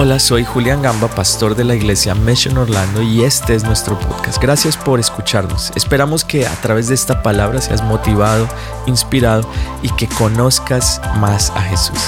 Hola, 0.00 0.20
soy 0.20 0.44
Julián 0.44 0.80
Gamba, 0.80 1.12
pastor 1.12 1.56
de 1.56 1.64
la 1.64 1.74
iglesia 1.74 2.14
Mission 2.14 2.56
Orlando 2.56 3.02
y 3.02 3.24
este 3.24 3.56
es 3.56 3.64
nuestro 3.64 3.98
podcast. 3.98 4.40
Gracias 4.40 4.76
por 4.76 5.00
escucharnos. 5.00 5.72
Esperamos 5.74 6.24
que 6.24 6.46
a 6.46 6.54
través 6.60 6.86
de 6.86 6.94
esta 6.94 7.20
palabra 7.20 7.60
seas 7.60 7.82
motivado, 7.82 8.48
inspirado 8.86 9.50
y 9.82 9.90
que 9.96 10.06
conozcas 10.06 11.00
más 11.16 11.50
a 11.50 11.62
Jesús. 11.62 11.98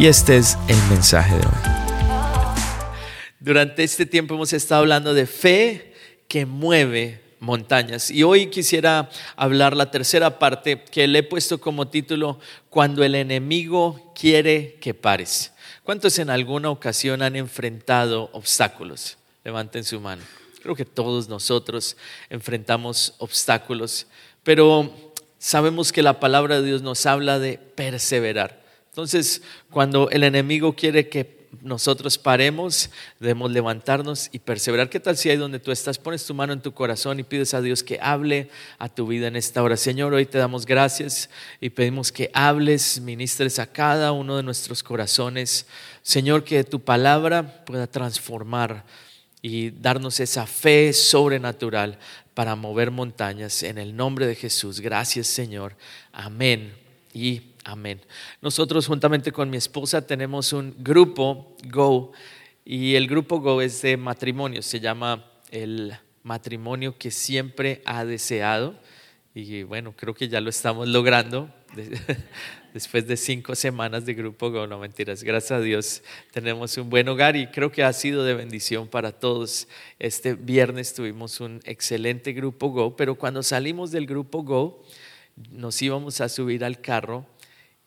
Y 0.00 0.08
este 0.08 0.36
es 0.36 0.58
el 0.66 0.82
mensaje 0.88 1.36
de 1.36 1.46
hoy. 1.46 2.54
Durante 3.38 3.84
este 3.84 4.04
tiempo 4.04 4.34
hemos 4.34 4.52
estado 4.52 4.80
hablando 4.80 5.14
de 5.14 5.26
fe 5.26 5.94
que 6.26 6.44
mueve 6.44 7.20
montañas. 7.38 8.10
Y 8.10 8.24
hoy 8.24 8.48
quisiera 8.48 9.10
hablar 9.36 9.76
la 9.76 9.92
tercera 9.92 10.40
parte 10.40 10.82
que 10.90 11.06
le 11.06 11.20
he 11.20 11.22
puesto 11.22 11.60
como 11.60 11.86
título, 11.86 12.40
Cuando 12.68 13.04
el 13.04 13.14
enemigo 13.14 14.12
quiere 14.12 14.74
que 14.80 14.92
pares. 14.92 15.52
¿Cuántos 15.82 16.18
en 16.18 16.30
alguna 16.30 16.70
ocasión 16.70 17.22
han 17.22 17.36
enfrentado 17.36 18.28
obstáculos? 18.32 19.16
Levanten 19.44 19.82
su 19.84 19.98
mano. 20.00 20.22
Creo 20.62 20.76
que 20.76 20.84
todos 20.84 21.28
nosotros 21.28 21.96
enfrentamos 22.28 23.14
obstáculos, 23.18 24.06
pero 24.42 25.12
sabemos 25.38 25.90
que 25.90 26.02
la 26.02 26.20
palabra 26.20 26.60
de 26.60 26.66
Dios 26.66 26.82
nos 26.82 27.06
habla 27.06 27.38
de 27.38 27.56
perseverar. 27.56 28.62
Entonces, 28.90 29.42
cuando 29.70 30.10
el 30.10 30.22
enemigo 30.22 30.74
quiere 30.74 31.08
que 31.08 31.24
nosotros 31.62 32.16
paremos, 32.16 32.90
debemos 33.18 33.50
levantarnos 33.50 34.28
y 34.32 34.38
perseverar. 34.38 34.88
¿Qué 34.88 35.00
tal 35.00 35.16
si 35.16 35.30
ahí 35.30 35.36
donde 35.36 35.58
tú 35.58 35.72
estás 35.72 35.98
pones 35.98 36.24
tu 36.24 36.32
mano 36.32 36.52
en 36.52 36.60
tu 36.60 36.72
corazón 36.72 37.18
y 37.18 37.24
pides 37.24 37.54
a 37.54 37.60
Dios 37.60 37.82
que 37.82 37.98
hable 38.00 38.50
a 38.78 38.88
tu 38.88 39.06
vida 39.06 39.26
en 39.26 39.36
esta 39.36 39.62
hora? 39.62 39.76
Señor, 39.76 40.14
hoy 40.14 40.26
te 40.26 40.38
damos 40.38 40.64
gracias 40.64 41.28
y 41.60 41.70
pedimos 41.70 42.12
que 42.12 42.30
hables, 42.34 43.00
ministres 43.00 43.58
a 43.58 43.66
cada 43.66 44.12
uno 44.12 44.36
de 44.36 44.42
nuestros 44.42 44.82
corazones. 44.82 45.66
Señor, 46.02 46.44
que 46.44 46.62
tu 46.64 46.80
palabra 46.80 47.64
pueda 47.64 47.86
transformar 47.86 48.84
y 49.42 49.70
darnos 49.70 50.20
esa 50.20 50.46
fe 50.46 50.92
sobrenatural 50.92 51.98
para 52.34 52.54
mover 52.54 52.90
montañas. 52.90 53.62
En 53.62 53.78
el 53.78 53.96
nombre 53.96 54.26
de 54.26 54.36
Jesús, 54.36 54.80
gracias 54.80 55.26
Señor. 55.26 55.76
Amén 56.12 56.80
y 57.12 57.42
Amén. 57.64 58.00
Nosotros 58.40 58.86
juntamente 58.86 59.32
con 59.32 59.50
mi 59.50 59.58
esposa 59.58 60.06
tenemos 60.06 60.52
un 60.52 60.74
grupo 60.78 61.56
Go 61.68 62.12
y 62.64 62.94
el 62.94 63.06
grupo 63.06 63.40
Go 63.40 63.60
es 63.60 63.82
de 63.82 63.96
matrimonio, 63.96 64.62
se 64.62 64.80
llama 64.80 65.26
el 65.50 65.94
matrimonio 66.22 66.96
que 66.96 67.10
siempre 67.10 67.82
ha 67.84 68.04
deseado 68.04 68.78
y 69.34 69.62
bueno, 69.62 69.94
creo 69.94 70.14
que 70.14 70.28
ya 70.28 70.40
lo 70.40 70.48
estamos 70.48 70.88
logrando 70.88 71.52
después 72.74 73.06
de 73.06 73.16
cinco 73.18 73.54
semanas 73.54 74.06
de 74.06 74.14
grupo 74.14 74.50
Go, 74.50 74.66
no 74.66 74.78
mentiras, 74.78 75.22
gracias 75.22 75.58
a 75.58 75.60
Dios 75.60 76.02
tenemos 76.32 76.78
un 76.78 76.88
buen 76.88 77.08
hogar 77.10 77.36
y 77.36 77.46
creo 77.48 77.70
que 77.70 77.84
ha 77.84 77.92
sido 77.92 78.24
de 78.24 78.34
bendición 78.34 78.88
para 78.88 79.12
todos. 79.12 79.68
Este 79.98 80.32
viernes 80.32 80.94
tuvimos 80.94 81.40
un 81.40 81.60
excelente 81.64 82.32
grupo 82.32 82.70
Go, 82.70 82.96
pero 82.96 83.16
cuando 83.16 83.42
salimos 83.42 83.90
del 83.90 84.06
grupo 84.06 84.42
Go 84.42 84.82
nos 85.50 85.80
íbamos 85.82 86.22
a 86.22 86.28
subir 86.30 86.64
al 86.64 86.80
carro 86.80 87.26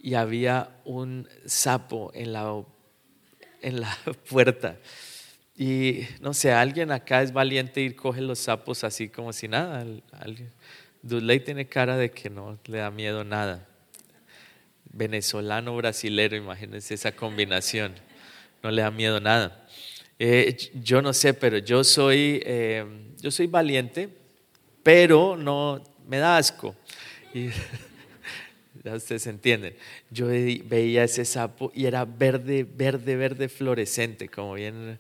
y 0.04 0.16
había 0.16 0.70
un 0.84 1.30
sapo 1.46 2.12
en 2.14 2.34
la, 2.34 2.62
en 3.62 3.80
la 3.80 3.98
puerta. 4.30 4.78
Y 5.56 6.02
no 6.20 6.34
sé, 6.34 6.52
alguien 6.52 6.92
acá 6.92 7.22
es 7.22 7.32
valiente 7.32 7.82
y 7.82 7.94
coge 7.94 8.20
los 8.20 8.40
sapos 8.40 8.84
así 8.84 9.08
como 9.08 9.32
si 9.32 9.48
nada. 9.48 9.86
Dudley 11.02 11.40
tiene 11.40 11.68
cara 11.68 11.96
de 11.96 12.12
que 12.12 12.30
no 12.30 12.60
le 12.66 12.80
da 12.80 12.92
miedo 12.92 13.24
nada. 13.24 13.66
Venezolano, 14.92 15.74
brasilero, 15.78 16.36
imagínense 16.36 16.96
esa 16.96 17.14
combinación. 17.14 17.94
No 18.62 18.72
le 18.72 18.82
da 18.82 18.92
miedo 18.92 19.22
nada. 19.22 19.66
Eh, 20.20 20.70
yo 20.84 21.02
no 21.02 21.14
sé, 21.14 21.34
pero 21.34 21.60
yo 21.60 21.86
soy, 21.86 22.42
eh, 22.46 22.86
yo 23.22 23.32
soy 23.32 23.48
valiente, 23.48 24.10
pero 24.84 25.38
no 25.38 25.82
me 26.06 26.18
da 26.18 26.36
asco. 26.36 26.76
Y, 27.34 27.48
ya 28.84 28.96
ustedes 28.96 29.28
entienden. 29.28 29.76
Yo 30.12 30.28
veía 30.28 31.06
ese 31.06 31.24
sapo 31.24 31.72
y 31.74 31.86
era 31.86 32.04
verde, 32.04 32.68
verde, 32.70 33.16
verde 33.16 33.48
fluorescente, 33.48 34.28
como 34.28 34.56
bien. 34.56 35.00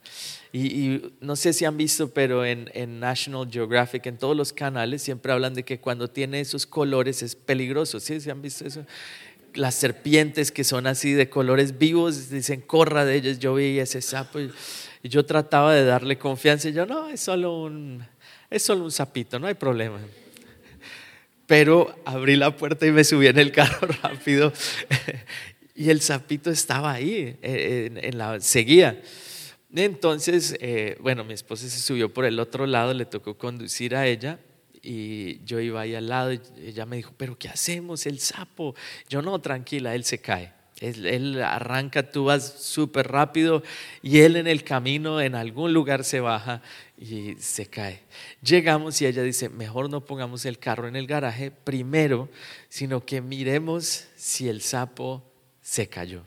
Y, 0.53 1.13
no 1.19 1.35
sé 1.35 1.51
si 1.51 1.65
han 1.65 1.75
visto, 1.75 2.09
pero 2.09 2.45
en, 2.45 2.69
en, 2.73 3.01
National 3.01 3.49
Geographic, 3.51 4.05
en 4.05 4.17
todos 4.17 4.37
los 4.37 4.53
canales, 4.53 5.01
siempre 5.01 5.33
hablan 5.33 5.53
de 5.53 5.63
que 5.63 5.79
cuando 5.79 6.09
tiene 6.09 6.39
esos 6.39 6.65
colores 6.65 7.21
es 7.23 7.35
peligroso. 7.35 7.99
¿Sí? 7.99 8.21
¿Sí 8.21 8.29
han 8.29 8.41
visto 8.41 8.65
eso? 8.65 8.85
Las 9.53 9.75
serpientes 9.75 10.51
que 10.51 10.63
son 10.63 10.87
así 10.87 11.11
de 11.11 11.29
colores 11.29 11.77
vivos, 11.77 12.29
dicen, 12.29 12.61
corra 12.61 13.03
de 13.03 13.15
ellos. 13.15 13.39
Yo 13.39 13.53
veía 13.53 13.83
ese 13.83 14.01
sapo 14.01 14.39
y, 14.39 14.49
y 15.03 15.09
yo 15.09 15.25
trataba 15.25 15.73
de 15.73 15.83
darle 15.83 16.17
confianza. 16.17 16.69
Y 16.69 16.73
yo, 16.73 16.85
no, 16.85 17.09
es 17.09 17.19
solo 17.19 17.63
un, 17.63 18.05
es 18.49 18.63
solo 18.63 18.85
un 18.85 18.91
sapito, 18.91 19.39
no 19.39 19.47
hay 19.47 19.55
problema 19.55 19.99
pero 21.53 21.95
abrí 22.03 22.35
la 22.35 22.55
puerta 22.55 22.87
y 22.87 22.91
me 22.91 23.03
subí 23.03 23.27
en 23.27 23.37
el 23.37 23.51
carro 23.51 23.87
rápido 24.01 24.51
y 25.75 25.91
el 25.91 26.01
sapito 26.01 26.49
estaba 26.49 26.91
ahí, 26.91 27.37
eh, 27.43 27.91
en, 27.95 28.17
la 28.17 28.39
seguía. 28.39 28.99
Entonces, 29.71 30.57
eh, 30.59 30.97
bueno, 30.99 31.23
mi 31.23 31.35
esposa 31.35 31.69
se 31.69 31.77
subió 31.77 32.11
por 32.11 32.25
el 32.25 32.39
otro 32.39 32.65
lado, 32.65 32.95
le 32.95 33.05
tocó 33.05 33.37
conducir 33.37 33.95
a 33.95 34.07
ella 34.07 34.39
y 34.81 35.45
yo 35.45 35.59
iba 35.59 35.81
ahí 35.81 35.93
al 35.93 36.07
lado 36.09 36.33
y 36.33 36.41
ella 36.65 36.87
me 36.87 36.95
dijo, 36.95 37.13
pero 37.17 37.37
¿qué 37.37 37.49
hacemos? 37.49 38.07
El 38.07 38.17
sapo. 38.17 38.73
Yo 39.07 39.21
no, 39.21 39.39
tranquila, 39.39 39.93
él 39.93 40.05
se 40.05 40.17
cae. 40.17 40.53
Él, 40.79 41.39
arranca, 41.41 42.09
tú 42.09 42.25
vas 42.25 42.61
súper 42.61 43.07
rápido 43.09 43.61
y 44.01 44.21
él 44.21 44.35
en 44.35 44.47
el 44.47 44.63
camino 44.63 45.21
en 45.21 45.35
algún 45.35 45.71
lugar 45.71 46.03
se 46.03 46.19
baja 46.19 46.63
y 47.03 47.35
se 47.37 47.65
cae. 47.65 47.99
Llegamos 48.41 49.01
y 49.01 49.05
ella 49.05 49.23
dice, 49.23 49.49
mejor 49.49 49.89
no 49.89 50.05
pongamos 50.05 50.45
el 50.45 50.57
carro 50.57 50.87
en 50.87 50.95
el 50.95 51.05
garaje 51.05 51.51
primero, 51.51 52.29
sino 52.69 53.05
que 53.05 53.19
miremos 53.19 54.05
si 54.15 54.47
el 54.47 54.61
sapo 54.61 55.21
se 55.61 55.89
cayó. 55.89 56.23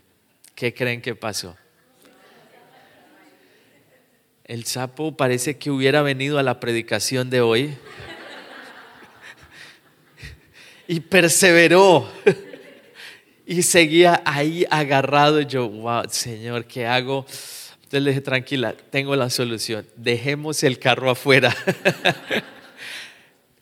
¿Qué 0.54 0.74
creen 0.74 1.00
que 1.00 1.14
pasó? 1.14 1.56
El 4.44 4.66
sapo 4.66 5.16
parece 5.16 5.56
que 5.56 5.70
hubiera 5.70 6.02
venido 6.02 6.38
a 6.38 6.42
la 6.42 6.60
predicación 6.60 7.30
de 7.30 7.40
hoy 7.40 7.70
y 10.86 11.00
perseveró 11.00 12.06
y 13.46 13.62
seguía 13.62 14.22
ahí 14.26 14.66
agarrado. 14.70 15.40
Y 15.40 15.46
yo, 15.46 15.70
wow, 15.70 16.02
Señor, 16.10 16.66
¿qué 16.66 16.86
hago? 16.86 17.24
Entonces 17.86 18.02
le 18.02 18.10
dije, 18.10 18.20
tranquila, 18.20 18.74
tengo 18.90 19.14
la 19.14 19.30
solución. 19.30 19.86
Dejemos 19.94 20.64
el 20.64 20.80
carro 20.80 21.08
afuera. 21.08 21.54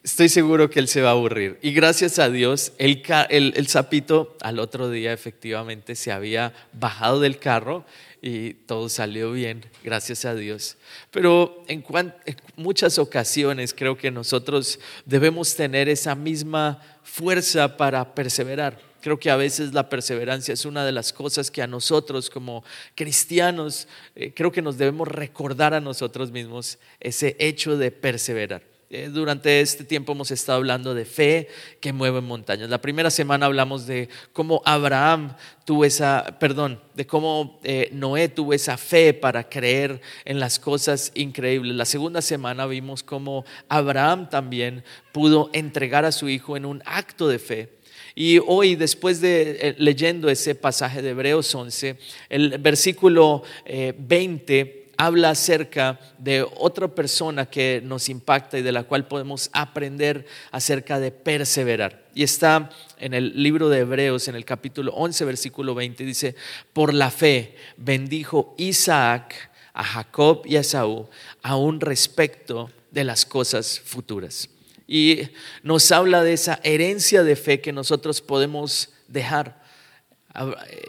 Estoy 0.02 0.30
seguro 0.30 0.70
que 0.70 0.80
él 0.80 0.88
se 0.88 1.02
va 1.02 1.10
a 1.10 1.12
aburrir. 1.12 1.58
Y 1.60 1.74
gracias 1.74 2.18
a 2.18 2.30
Dios, 2.30 2.72
el, 2.78 3.02
el, 3.28 3.66
sapito 3.66 4.34
al 4.40 4.60
otro 4.60 4.88
día 4.88 5.12
efectivamente 5.12 5.94
se 5.94 6.10
había 6.10 6.54
bajado 6.72 7.20
del 7.20 7.38
carro 7.38 7.84
y 8.22 8.54
todo 8.54 8.88
salió 8.88 9.30
bien, 9.32 9.66
gracias 9.82 10.24
a 10.24 10.34
Dios. 10.34 10.78
Pero 11.10 11.62
en, 11.68 11.84
en, 12.24 12.36
muchas 12.56 12.98
ocasiones 12.98 13.74
creo 13.74 13.98
que 13.98 14.10
nosotros 14.10 14.78
debemos 15.04 15.54
tener 15.54 15.90
esa 15.90 16.14
misma 16.14 16.80
fuerza 17.02 17.76
para 17.76 18.14
perseverar. 18.14 18.78
Creo 19.04 19.18
que 19.18 19.30
a 19.30 19.36
veces 19.36 19.74
la 19.74 19.90
perseverancia 19.90 20.54
es 20.54 20.64
una 20.64 20.82
de 20.82 20.90
las 20.90 21.12
cosas 21.12 21.50
que 21.50 21.60
a 21.60 21.66
nosotros 21.66 22.30
como 22.30 22.64
cristianos, 22.94 23.86
eh, 24.16 24.32
creo 24.32 24.50
que 24.50 24.62
nos 24.62 24.78
debemos 24.78 25.06
recordar 25.06 25.74
a 25.74 25.80
nosotros 25.82 26.30
mismos 26.30 26.78
ese 27.00 27.36
hecho 27.38 27.76
de 27.76 27.90
perseverar. 27.90 28.62
Eh, 28.88 29.10
durante 29.12 29.60
este 29.60 29.84
tiempo 29.84 30.12
hemos 30.12 30.30
estado 30.30 30.56
hablando 30.56 30.94
de 30.94 31.04
fe 31.04 31.48
que 31.82 31.92
mueve 31.92 32.22
montañas. 32.22 32.70
La 32.70 32.80
primera 32.80 33.10
semana 33.10 33.44
hablamos 33.44 33.86
de 33.86 34.08
cómo 34.32 34.62
Abraham 34.64 35.36
tuvo 35.66 35.84
esa, 35.84 36.38
perdón, 36.40 36.80
de 36.94 37.06
cómo 37.06 37.60
eh, 37.62 37.90
Noé 37.92 38.30
tuvo 38.30 38.54
esa 38.54 38.78
fe 38.78 39.12
para 39.12 39.50
creer 39.50 40.00
en 40.24 40.40
las 40.40 40.58
cosas 40.58 41.12
increíbles. 41.14 41.76
La 41.76 41.84
segunda 41.84 42.22
semana 42.22 42.64
vimos 42.64 43.02
cómo 43.02 43.44
Abraham 43.68 44.30
también 44.30 44.82
pudo 45.12 45.50
entregar 45.52 46.06
a 46.06 46.12
su 46.12 46.30
hijo 46.30 46.56
en 46.56 46.64
un 46.64 46.82
acto 46.86 47.28
de 47.28 47.38
fe 47.38 47.83
y 48.14 48.38
hoy, 48.46 48.76
después 48.76 49.20
de 49.20 49.58
eh, 49.60 49.74
leyendo 49.78 50.30
ese 50.30 50.54
pasaje 50.54 51.02
de 51.02 51.10
Hebreos 51.10 51.52
11, 51.52 51.98
el 52.28 52.58
versículo 52.58 53.42
20 53.66 54.60
eh, 54.60 54.84
habla 54.96 55.30
acerca 55.30 55.98
de 56.18 56.46
otra 56.56 56.86
persona 56.88 57.46
que 57.46 57.80
nos 57.84 58.08
impacta 58.08 58.58
y 58.58 58.62
de 58.62 58.70
la 58.70 58.84
cual 58.84 59.08
podemos 59.08 59.50
aprender 59.52 60.26
acerca 60.52 61.00
de 61.00 61.10
perseverar. 61.10 62.04
Y 62.14 62.22
está 62.22 62.70
en 62.98 63.14
el 63.14 63.42
libro 63.42 63.68
de 63.68 63.80
Hebreos, 63.80 64.28
en 64.28 64.36
el 64.36 64.44
capítulo 64.44 64.92
11, 64.92 65.24
versículo 65.24 65.74
20, 65.74 66.04
dice, 66.04 66.36
por 66.72 66.94
la 66.94 67.10
fe 67.10 67.56
bendijo 67.76 68.54
Isaac 68.58 69.50
a 69.72 69.82
Jacob 69.82 70.42
y 70.44 70.54
a 70.54 70.62
Saúl, 70.62 71.06
aún 71.42 71.80
respecto 71.80 72.70
de 72.92 73.02
las 73.02 73.26
cosas 73.26 73.80
futuras. 73.80 74.48
Y 74.86 75.28
nos 75.62 75.90
habla 75.92 76.22
de 76.22 76.34
esa 76.34 76.60
herencia 76.62 77.22
de 77.22 77.36
fe 77.36 77.60
que 77.60 77.72
nosotros 77.72 78.20
podemos 78.20 78.90
dejar. 79.08 79.62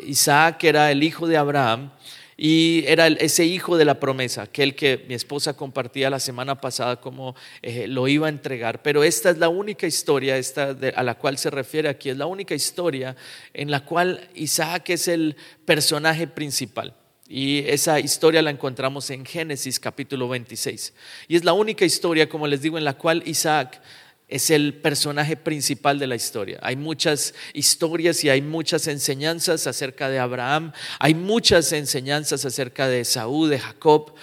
Isaac 0.06 0.63
era 0.63 0.92
el 0.92 1.03
hijo 1.03 1.27
de 1.27 1.38
Abraham 1.38 1.92
Y 2.38 2.83
era 2.88 3.07
ese 3.07 3.45
hijo 3.45 3.77
de 3.77 3.86
la 3.86 4.00
promesa, 4.00 4.42
aquel 4.42 4.75
que 4.75 5.06
mi 5.07 5.13
esposa 5.13 5.53
compartía 5.53 6.09
la 6.09 6.19
semana 6.19 6.59
pasada 6.59 7.00
como 7.00 7.36
eh, 7.62 7.88
lo 7.88 8.09
iba 8.09 8.25
a 8.27 8.30
entregar. 8.30 8.81
Pero 8.81 9.03
esta 9.03 9.30
es 9.30 9.38
la 9.38 9.47
única 9.47 9.88
historia 9.88 10.38
esta 10.38 10.75
a 10.95 11.03
la 11.03 11.15
cual 11.15 11.38
se 11.38 11.50
refiere 11.50 11.88
aquí, 11.88 12.09
es 12.09 12.18
la 12.18 12.25
única 12.25 12.53
historia 12.53 13.15
en 13.53 13.71
la 13.71 13.86
cual 13.86 14.30
Isaac 14.36 14.89
es 14.89 15.07
el 15.07 15.38
personaje 15.63 16.27
principal. 16.27 16.94
Y 17.27 17.60
esa 17.68 18.00
historia 18.00 18.44
la 18.44 18.51
encontramos 18.51 19.10
en 19.10 19.25
Génesis 19.25 19.80
capítulo 19.80 20.30
26. 20.30 20.94
Y 21.27 21.36
es 21.36 21.44
la 21.44 21.54
única 21.54 21.83
historia, 21.83 22.30
como 22.30 22.45
les 22.45 22.62
digo, 22.62 22.77
en 22.77 22.83
la 22.83 22.94
cual 22.94 23.24
Isaac 23.25 23.81
es 24.27 24.51
el 24.51 24.75
personaje 24.75 25.36
principal 25.36 25.98
de 25.98 26.07
la 26.07 26.16
historia. 26.16 26.60
Hay 26.62 26.75
muchas 26.75 27.33
historias 27.54 28.24
y 28.24 28.30
hay 28.30 28.42
muchas 28.42 28.88
enseñanzas 28.88 29.66
acerca 29.66 30.10
de 30.10 30.19
Abraham, 30.19 30.72
hay 31.00 31.16
muchas 31.16 31.72
enseñanzas 31.74 32.45
acerca 32.45 32.88
de 32.88 33.04
Saúl, 33.06 33.50
de 33.50 33.60
Jacob, 33.60 34.13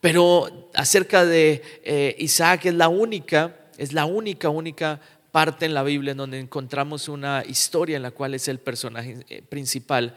pero 0.00 0.70
acerca 0.74 1.26
de 1.26 1.62
eh, 1.84 2.16
Isaac 2.18 2.66
es 2.66 2.74
la 2.74 2.88
única, 2.88 3.56
es 3.76 3.92
la 3.92 4.06
única, 4.06 4.48
única 4.48 5.00
parte 5.30 5.66
en 5.66 5.74
la 5.74 5.82
Biblia 5.82 6.12
en 6.12 6.18
donde 6.18 6.38
encontramos 6.38 7.08
una 7.08 7.44
historia 7.46 7.96
en 7.96 8.02
la 8.02 8.10
cual 8.12 8.34
es 8.34 8.48
el 8.48 8.58
personaje 8.58 9.18
eh, 9.28 9.42
principal. 9.42 10.16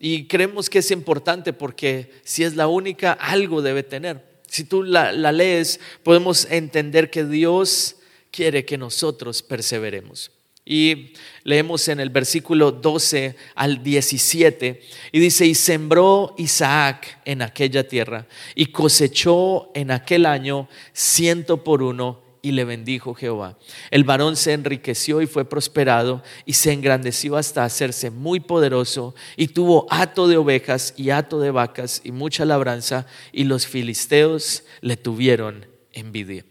Y 0.00 0.26
creemos 0.26 0.70
que 0.70 0.78
es 0.78 0.90
importante 0.90 1.52
porque 1.52 2.10
si 2.24 2.42
es 2.42 2.56
la 2.56 2.66
única, 2.66 3.12
algo 3.12 3.62
debe 3.62 3.82
tener. 3.82 4.24
Si 4.48 4.64
tú 4.64 4.82
la 4.82 5.12
lees, 5.30 5.78
podemos 6.02 6.46
entender 6.50 7.10
que 7.10 7.24
Dios 7.24 7.96
quiere 8.30 8.64
que 8.64 8.78
nosotros 8.78 9.42
perseveremos. 9.42 10.32
Y 10.64 11.14
leemos 11.42 11.88
en 11.88 12.00
el 12.00 12.10
versículo 12.10 12.70
12 12.70 13.34
al 13.54 13.82
17 13.82 14.80
y 15.10 15.18
dice, 15.18 15.46
y 15.46 15.54
sembró 15.54 16.34
Isaac 16.38 17.18
en 17.24 17.42
aquella 17.42 17.88
tierra 17.88 18.26
y 18.54 18.66
cosechó 18.66 19.70
en 19.74 19.90
aquel 19.90 20.26
año 20.26 20.68
ciento 20.92 21.64
por 21.64 21.82
uno 21.82 22.29
y 22.42 22.52
le 22.52 22.64
bendijo 22.64 23.14
Jehová. 23.14 23.58
El 23.90 24.04
varón 24.04 24.36
se 24.36 24.52
enriqueció 24.52 25.20
y 25.20 25.26
fue 25.26 25.44
prosperado 25.44 26.22
y 26.44 26.54
se 26.54 26.72
engrandeció 26.72 27.36
hasta 27.36 27.64
hacerse 27.64 28.10
muy 28.10 28.40
poderoso 28.40 29.14
y 29.36 29.48
tuvo 29.48 29.86
hato 29.90 30.28
de 30.28 30.36
ovejas 30.36 30.94
y 30.96 31.10
hato 31.10 31.40
de 31.40 31.50
vacas 31.50 32.00
y 32.04 32.12
mucha 32.12 32.44
labranza 32.44 33.06
y 33.32 33.44
los 33.44 33.66
filisteos 33.66 34.64
le 34.80 34.96
tuvieron 34.96 35.66
envidia. 35.92 36.44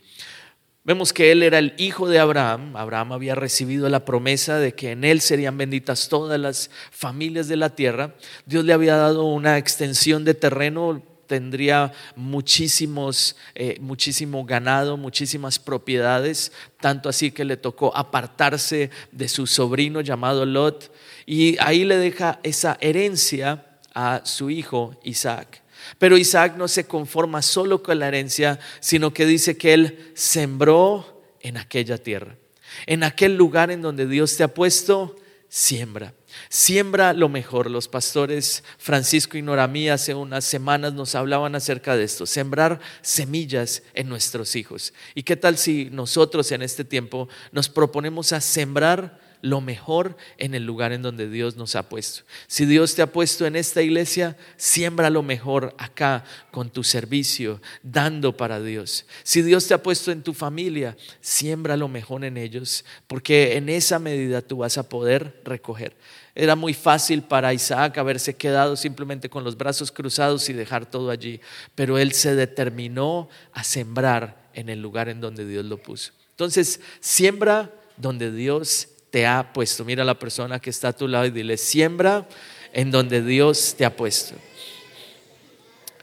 Vemos 0.89 1.13
que 1.13 1.31
él 1.31 1.44
era 1.44 1.59
el 1.59 1.75
hijo 1.77 2.07
de 2.07 2.18
Abraham. 2.18 2.75
Abraham 2.75 3.12
había 3.12 3.35
recibido 3.35 3.89
la 3.89 4.06
promesa 4.06 4.57
de 4.57 4.74
que 4.74 4.92
en 4.92 5.03
él 5.03 5.21
serían 5.21 5.56
benditas 5.56 6.09
todas 6.09 6.39
las 6.39 6.71
familias 6.89 7.47
de 7.47 7.57
la 7.57 7.75
tierra. 7.75 8.15
Dios 8.47 8.65
le 8.65 8.74
había 8.74 8.95
dado 8.95 9.25
una 9.25 9.59
extensión 9.59 10.24
de 10.24 10.33
terreno, 10.33 11.03
tendría 11.30 11.94
muchísimos, 12.16 13.38
eh, 13.54 13.78
muchísimo 13.80 14.44
ganado, 14.44 14.98
muchísimas 14.98 15.60
propiedades, 15.60 16.52
tanto 16.81 17.08
así 17.08 17.31
que 17.31 17.46
le 17.46 17.56
tocó 17.56 17.96
apartarse 17.96 18.90
de 19.12 19.30
su 19.30 19.46
sobrino 19.46 20.02
llamado 20.02 20.46
Lot 20.46 20.92
y 21.28 21.56
ahí 21.60 21.86
le 21.86 21.98
deja 21.98 22.40
esa 22.42 22.78
herencia 22.81 23.78
a 23.94 24.22
su 24.26 24.50
hijo 24.50 25.00
Isaac. 25.04 25.62
Pero 26.00 26.18
Isaac 26.18 26.58
no 26.58 26.68
se 26.68 26.86
conforma 26.86 27.44
solo 27.44 27.84
con 27.84 28.00
la 28.00 28.08
herencia, 28.08 28.60
sino 28.80 29.14
que 29.14 29.28
dice 29.28 29.56
que 29.56 29.74
él 29.74 30.12
sembró 30.16 31.24
en 31.42 31.58
aquella 31.58 32.00
tierra. 32.00 32.36
En 32.88 33.04
aquel 33.04 33.36
lugar 33.36 33.70
en 33.70 33.84
donde 33.84 34.08
Dios 34.08 34.36
te 34.36 34.44
ha 34.44 34.54
puesto, 34.54 35.16
siembra. 35.48 36.14
Siembra 36.50 37.14
lo 37.14 37.30
mejor. 37.30 37.70
Los 37.70 37.88
pastores 37.88 38.64
Francisco 38.78 39.38
y 39.38 39.42
Noramí 39.42 39.90
hace 39.90 40.14
unas 40.16 40.46
semanas 40.46 40.94
nos 40.94 41.16
hablaban 41.16 41.56
acerca 41.56 41.96
de 41.96 42.04
esto, 42.04 42.26
sembrar 42.26 42.80
semillas 43.02 43.84
en 43.94 44.10
nuestros 44.10 44.56
hijos. 44.56 44.94
¿Y 45.16 45.24
qué 45.24 45.36
tal 45.36 45.58
si 45.58 45.90
nosotros 45.92 46.52
en 46.52 46.62
este 46.62 46.84
tiempo 46.84 47.30
nos 47.52 47.70
proponemos 47.70 48.34
a 48.34 48.42
sembrar 48.42 49.29
lo 49.41 49.62
mejor 49.62 50.18
en 50.38 50.53
el 50.53 50.65
lugar 50.65 50.91
en 50.91 51.01
donde 51.01 51.30
Dios 51.30 51.56
nos 51.56 51.75
ha 51.75 51.88
puesto. 51.88 52.24
Si 52.47 52.65
Dios 52.65 52.95
te 52.95 53.01
ha 53.01 53.12
puesto 53.12 53.45
en 53.45 53.56
esta 53.56 53.81
iglesia, 53.81 54.38
siembra 54.57 55.09
lo 55.09 55.24
mejor 55.24 55.74
acá 55.77 56.24
con 56.51 56.69
tu 56.69 56.83
servicio, 56.83 57.62
dando 57.81 58.36
para 58.36 58.59
Dios. 58.59 59.06
Si 59.24 59.41
Dios 59.41 59.68
te 59.68 59.74
ha 59.74 59.83
puesto 59.83 60.12
en 60.12 60.24
tu 60.24 60.33
familia, 60.33 60.97
siembra 61.21 61.77
lo 61.77 61.88
mejor 61.88 62.25
en 62.25 62.38
ellos, 62.38 62.83
porque 63.07 63.56
en 63.56 63.69
esa 63.69 64.00
medida 64.00 64.41
tú 64.41 64.57
vas 64.57 64.77
a 64.77 64.89
poder 64.89 65.42
recoger. 65.45 65.95
Era 66.35 66.56
muy 66.56 66.74
fácil 66.74 67.21
para 67.21 67.53
Isaac 67.53 67.97
haberse 67.97 68.35
quedado 68.35 68.75
simplemente 68.75 69.30
con 69.30 69.44
los 69.44 69.57
brazos 69.57 69.92
cruzados 69.92 70.50
y 70.50 70.53
dejar 70.53 70.85
todo 70.85 71.09
allí, 71.09 71.42
pero 71.75 71.97
él 71.97 72.13
se 72.13 72.35
determinó 72.35 73.30
a 73.51 73.63
sembrar 73.63 74.50
en 74.53 74.69
el 74.69 74.81
lugar 74.81 75.09
en 75.09 75.21
donde 75.21 75.45
Dios 75.45 75.65
lo 75.65 75.77
puso. 75.77 76.12
Entonces, 76.31 76.80
siembra 77.00 77.74
donde 77.97 78.31
Dios 78.31 78.88
te 79.09 79.25
ha 79.25 79.53
puesto. 79.53 79.85
Mira 79.85 80.03
a 80.03 80.06
la 80.06 80.19
persona 80.19 80.59
que 80.59 80.69
está 80.69 80.89
a 80.89 80.94
tu 80.94 81.07
lado 81.07 81.25
y 81.25 81.31
dile, 81.31 81.57
siembra 81.57 82.27
en 82.73 82.91
donde 82.91 83.21
Dios 83.21 83.75
te 83.77 83.85
ha 83.85 83.95
puesto. 83.95 84.35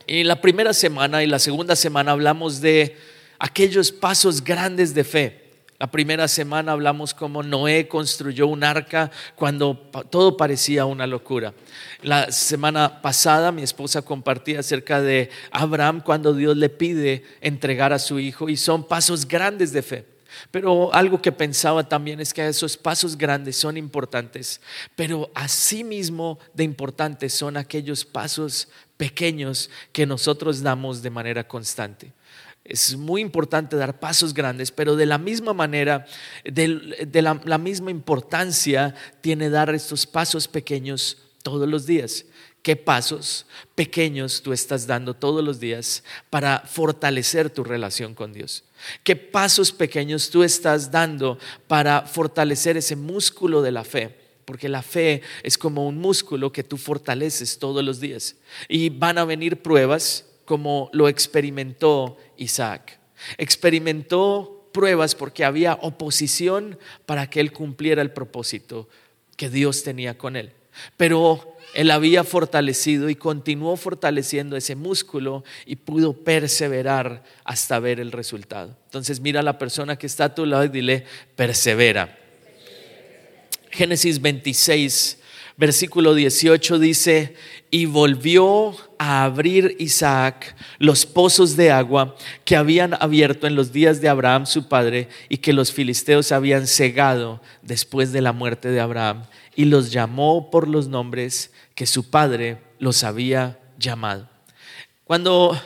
Y 0.05 0.23
la 0.23 0.39
primera 0.39 0.73
semana 0.73 1.23
y 1.23 1.27
la 1.27 1.39
segunda 1.39 1.75
semana 1.75 2.11
hablamos 2.11 2.61
de 2.61 2.97
aquellos 3.39 3.91
pasos 3.91 4.43
grandes 4.43 4.93
de 4.93 5.03
fe. 5.03 5.47
La 5.79 5.91
primera 5.91 6.27
semana 6.27 6.71
hablamos 6.71 7.13
cómo 7.13 7.43
Noé 7.43 7.87
construyó 7.87 8.47
un 8.47 8.63
arca 8.63 9.11
cuando 9.35 9.77
todo 10.09 10.35
parecía 10.35 10.85
una 10.85 11.05
locura. 11.05 11.53
La 12.01 12.31
semana 12.31 13.01
pasada 13.01 13.51
mi 13.51 13.61
esposa 13.61 14.01
compartía 14.01 14.61
acerca 14.61 15.01
de 15.01 15.29
Abraham 15.51 16.01
cuando 16.03 16.33
Dios 16.33 16.57
le 16.57 16.69
pide 16.69 17.23
entregar 17.41 17.93
a 17.93 17.99
su 17.99 18.17
hijo 18.17 18.49
y 18.49 18.57
son 18.57 18.87
pasos 18.87 19.27
grandes 19.27 19.71
de 19.71 19.83
fe. 19.83 20.16
Pero 20.51 20.93
algo 20.93 21.21
que 21.21 21.31
pensaba 21.31 21.87
también 21.87 22.19
es 22.19 22.33
que 22.33 22.47
esos 22.47 22.77
pasos 22.77 23.17
grandes 23.17 23.55
son 23.55 23.77
importantes, 23.77 24.61
pero 24.95 25.29
asimismo 25.33 26.39
de 26.53 26.63
importantes 26.63 27.33
son 27.33 27.57
aquellos 27.57 28.05
pasos 28.05 28.67
pequeños 28.97 29.69
que 29.91 30.05
nosotros 30.05 30.61
damos 30.61 31.01
de 31.01 31.09
manera 31.09 31.47
constante. 31.47 32.13
Es 32.63 32.97
muy 32.97 33.21
importante 33.21 33.77
dar 33.77 33.97
pasos 33.97 34.33
grandes, 34.33 34.71
pero 34.71 34.97
de 34.97 35.05
la 35.05 35.17
misma 35.17 35.53
manera, 35.53 36.05
de, 36.43 37.21
la, 37.21 37.57
misma 37.57 37.91
importancia 37.91 38.93
tiene 39.21 39.49
dar 39.49 39.73
estos 39.73 40.05
pasos 40.05 40.49
pequeños 40.49 41.17
todos 41.43 41.67
los 41.67 41.85
días. 41.85 42.25
¿Qué 42.61 42.75
pasos 42.75 43.45
pequeños 43.75 44.41
tú 44.41 44.51
estás 44.51 44.87
dando 44.87 45.13
todos 45.13 45.43
los 45.43 45.59
días 45.59 46.03
para 46.29 46.59
fortalecer 46.59 47.49
tu 47.49 47.63
relación 47.63 48.13
con 48.13 48.33
Dios? 48.33 48.65
¿Qué 49.03 49.15
pasos 49.15 49.71
pequeños 49.71 50.29
tú 50.29 50.43
estás 50.43 50.91
dando 50.91 51.37
para 51.67 52.01
fortalecer 52.01 52.75
ese 52.77 52.95
músculo 52.95 53.61
de 53.61 53.71
la 53.71 53.83
fe? 53.83 54.15
Porque 54.43 54.69
la 54.69 54.81
fe 54.81 55.21
es 55.43 55.57
como 55.57 55.87
un 55.87 55.97
músculo 55.97 56.51
que 56.51 56.63
tú 56.63 56.77
fortaleces 56.77 57.59
todos 57.59 57.83
los 57.83 57.99
días. 57.99 58.35
Y 58.67 58.89
van 58.89 59.17
a 59.17 59.25
venir 59.25 59.61
pruebas 59.61 60.25
como 60.45 60.89
lo 60.93 61.09
experimentó 61.09 62.17
Isaac. 62.37 62.99
Experimentó 63.37 64.69
pruebas 64.71 65.15
porque 65.15 65.43
había 65.43 65.79
oposición 65.81 66.77
para 67.05 67.29
que 67.29 67.39
él 67.39 67.51
cumpliera 67.51 68.01
el 68.01 68.11
propósito 68.11 68.87
que 69.35 69.49
Dios 69.49 69.83
tenía 69.83 70.17
con 70.17 70.35
él. 70.35 70.53
Pero 70.95 71.56
él 71.77 71.91
había 71.91 72.23
fortalecido 72.23 73.07
y 73.07 73.13
continuó 73.13 73.77
fortaleciendo 73.77 74.57
ese 74.57 74.75
músculo 74.75 75.43
y 75.63 75.75
pudo 75.75 76.13
perseverar 76.13 77.23
hasta 77.43 77.79
ver 77.79 77.99
el 77.99 78.11
resultado. 78.11 78.75
Entonces 78.85 79.19
mira 79.19 79.41
a 79.41 79.43
la 79.43 79.59
persona 79.59 79.95
que 79.95 80.07
está 80.07 80.25
a 80.25 80.33
tu 80.33 80.47
lado 80.47 80.63
y 80.63 80.69
dile, 80.69 81.05
persevera. 81.35 82.17
Génesis 83.69 84.19
26, 84.19 85.19
versículo 85.55 86.15
18 86.15 86.79
dice, 86.79 87.35
y 87.69 87.85
volvió 87.85 88.75
a 88.97 89.23
abrir 89.25 89.75
Isaac 89.77 90.55
los 90.79 91.05
pozos 91.05 91.55
de 91.57 91.69
agua 91.69 92.15
que 92.43 92.55
habían 92.55 92.95
abierto 92.95 93.45
en 93.45 93.53
los 93.53 93.71
días 93.71 94.01
de 94.01 94.09
Abraham 94.09 94.47
su 94.47 94.67
padre 94.67 95.09
y 95.29 95.37
que 95.37 95.53
los 95.53 95.71
filisteos 95.71 96.31
habían 96.31 96.65
cegado 96.65 97.39
después 97.61 98.11
de 98.11 98.21
la 98.21 98.33
muerte 98.33 98.69
de 98.69 98.79
Abraham, 98.79 99.25
y 99.57 99.65
los 99.65 99.91
llamó 99.91 100.51
por 100.51 100.67
los 100.67 100.87
nombres 100.87 101.51
que 101.73 101.87
su 101.87 102.11
padre 102.11 102.59
los 102.77 103.03
había 103.03 103.59
llamado. 103.79 104.29
Cuando 105.03 105.59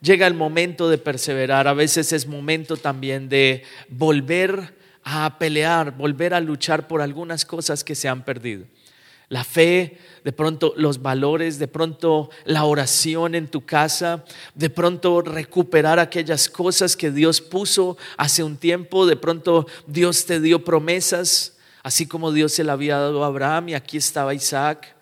llega 0.00 0.28
el 0.28 0.34
momento 0.34 0.88
de 0.88 0.96
perseverar, 0.96 1.66
a 1.66 1.74
veces 1.74 2.12
es 2.12 2.28
momento 2.28 2.76
también 2.76 3.28
de 3.28 3.64
volver 3.88 4.76
a 5.02 5.40
pelear, 5.40 5.96
volver 5.96 6.34
a 6.34 6.40
luchar 6.40 6.86
por 6.86 7.02
algunas 7.02 7.44
cosas 7.44 7.82
que 7.82 7.96
se 7.96 8.08
han 8.08 8.24
perdido. 8.24 8.64
La 9.28 9.42
fe, 9.42 9.98
de 10.22 10.32
pronto 10.32 10.72
los 10.76 11.02
valores, 11.02 11.58
de 11.58 11.66
pronto 11.66 12.30
la 12.44 12.64
oración 12.64 13.34
en 13.34 13.48
tu 13.48 13.66
casa, 13.66 14.24
de 14.54 14.70
pronto 14.70 15.20
recuperar 15.20 15.98
aquellas 15.98 16.48
cosas 16.48 16.96
que 16.96 17.10
Dios 17.10 17.40
puso 17.40 17.98
hace 18.16 18.44
un 18.44 18.56
tiempo, 18.56 19.04
de 19.04 19.16
pronto 19.16 19.66
Dios 19.88 20.26
te 20.26 20.38
dio 20.38 20.64
promesas, 20.64 21.56
así 21.82 22.06
como 22.06 22.32
Dios 22.32 22.52
se 22.52 22.64
la 22.64 22.74
había 22.74 22.98
dado 22.98 23.24
a 23.24 23.26
Abraham 23.26 23.70
y 23.70 23.74
aquí 23.74 23.96
estaba 23.96 24.34
Isaac. 24.34 24.96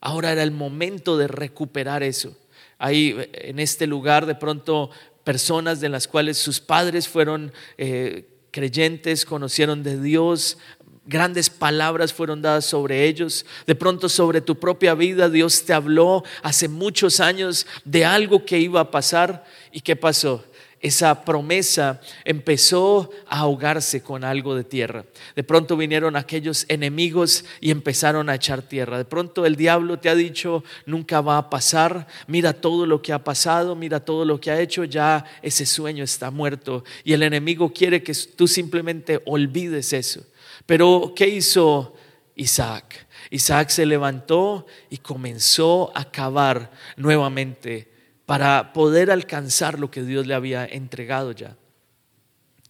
Ahora 0.00 0.32
era 0.32 0.42
el 0.42 0.50
momento 0.50 1.16
de 1.16 1.28
recuperar 1.28 2.02
eso. 2.02 2.36
Hay 2.78 3.16
en 3.32 3.58
este 3.58 3.86
lugar 3.86 4.26
de 4.26 4.34
pronto 4.34 4.90
personas 5.22 5.80
de 5.80 5.88
las 5.88 6.06
cuales 6.06 6.36
sus 6.38 6.60
padres 6.60 7.08
fueron 7.08 7.52
eh, 7.78 8.28
creyentes, 8.50 9.24
conocieron 9.24 9.82
de 9.82 10.00
Dios, 10.00 10.58
grandes 11.06 11.50
palabras 11.50 12.12
fueron 12.12 12.42
dadas 12.42 12.64
sobre 12.64 13.04
ellos. 13.04 13.46
De 13.66 13.74
pronto 13.74 14.08
sobre 14.08 14.40
tu 14.40 14.58
propia 14.58 14.94
vida 14.94 15.28
Dios 15.28 15.64
te 15.64 15.72
habló 15.72 16.24
hace 16.42 16.68
muchos 16.68 17.20
años 17.20 17.66
de 17.84 18.04
algo 18.04 18.44
que 18.44 18.58
iba 18.58 18.80
a 18.80 18.90
pasar. 18.90 19.44
¿Y 19.72 19.80
qué 19.80 19.96
pasó? 19.96 20.44
Esa 20.84 21.24
promesa 21.24 21.98
empezó 22.26 23.08
a 23.26 23.38
ahogarse 23.38 24.02
con 24.02 24.22
algo 24.22 24.54
de 24.54 24.64
tierra. 24.64 25.06
De 25.34 25.42
pronto 25.42 25.78
vinieron 25.78 26.14
aquellos 26.14 26.66
enemigos 26.68 27.46
y 27.62 27.70
empezaron 27.70 28.28
a 28.28 28.34
echar 28.34 28.60
tierra. 28.60 28.98
De 28.98 29.06
pronto 29.06 29.46
el 29.46 29.56
diablo 29.56 29.98
te 29.98 30.10
ha 30.10 30.14
dicho, 30.14 30.62
nunca 30.84 31.22
va 31.22 31.38
a 31.38 31.48
pasar, 31.48 32.06
mira 32.26 32.52
todo 32.52 32.84
lo 32.84 33.00
que 33.00 33.14
ha 33.14 33.24
pasado, 33.24 33.74
mira 33.74 34.04
todo 34.04 34.26
lo 34.26 34.38
que 34.38 34.50
ha 34.50 34.60
hecho, 34.60 34.84
ya 34.84 35.24
ese 35.40 35.64
sueño 35.64 36.04
está 36.04 36.30
muerto. 36.30 36.84
Y 37.02 37.14
el 37.14 37.22
enemigo 37.22 37.72
quiere 37.72 38.02
que 38.02 38.12
tú 38.36 38.46
simplemente 38.46 39.22
olvides 39.24 39.94
eso. 39.94 40.20
Pero 40.66 41.14
¿qué 41.16 41.26
hizo 41.26 41.94
Isaac? 42.36 43.06
Isaac 43.30 43.70
se 43.70 43.86
levantó 43.86 44.66
y 44.90 44.98
comenzó 44.98 45.90
a 45.94 46.10
cavar 46.10 46.70
nuevamente 46.98 47.93
para 48.26 48.72
poder 48.72 49.10
alcanzar 49.10 49.78
lo 49.78 49.90
que 49.90 50.02
Dios 50.02 50.26
le 50.26 50.34
había 50.34 50.64
entregado 50.64 51.32
ya. 51.32 51.56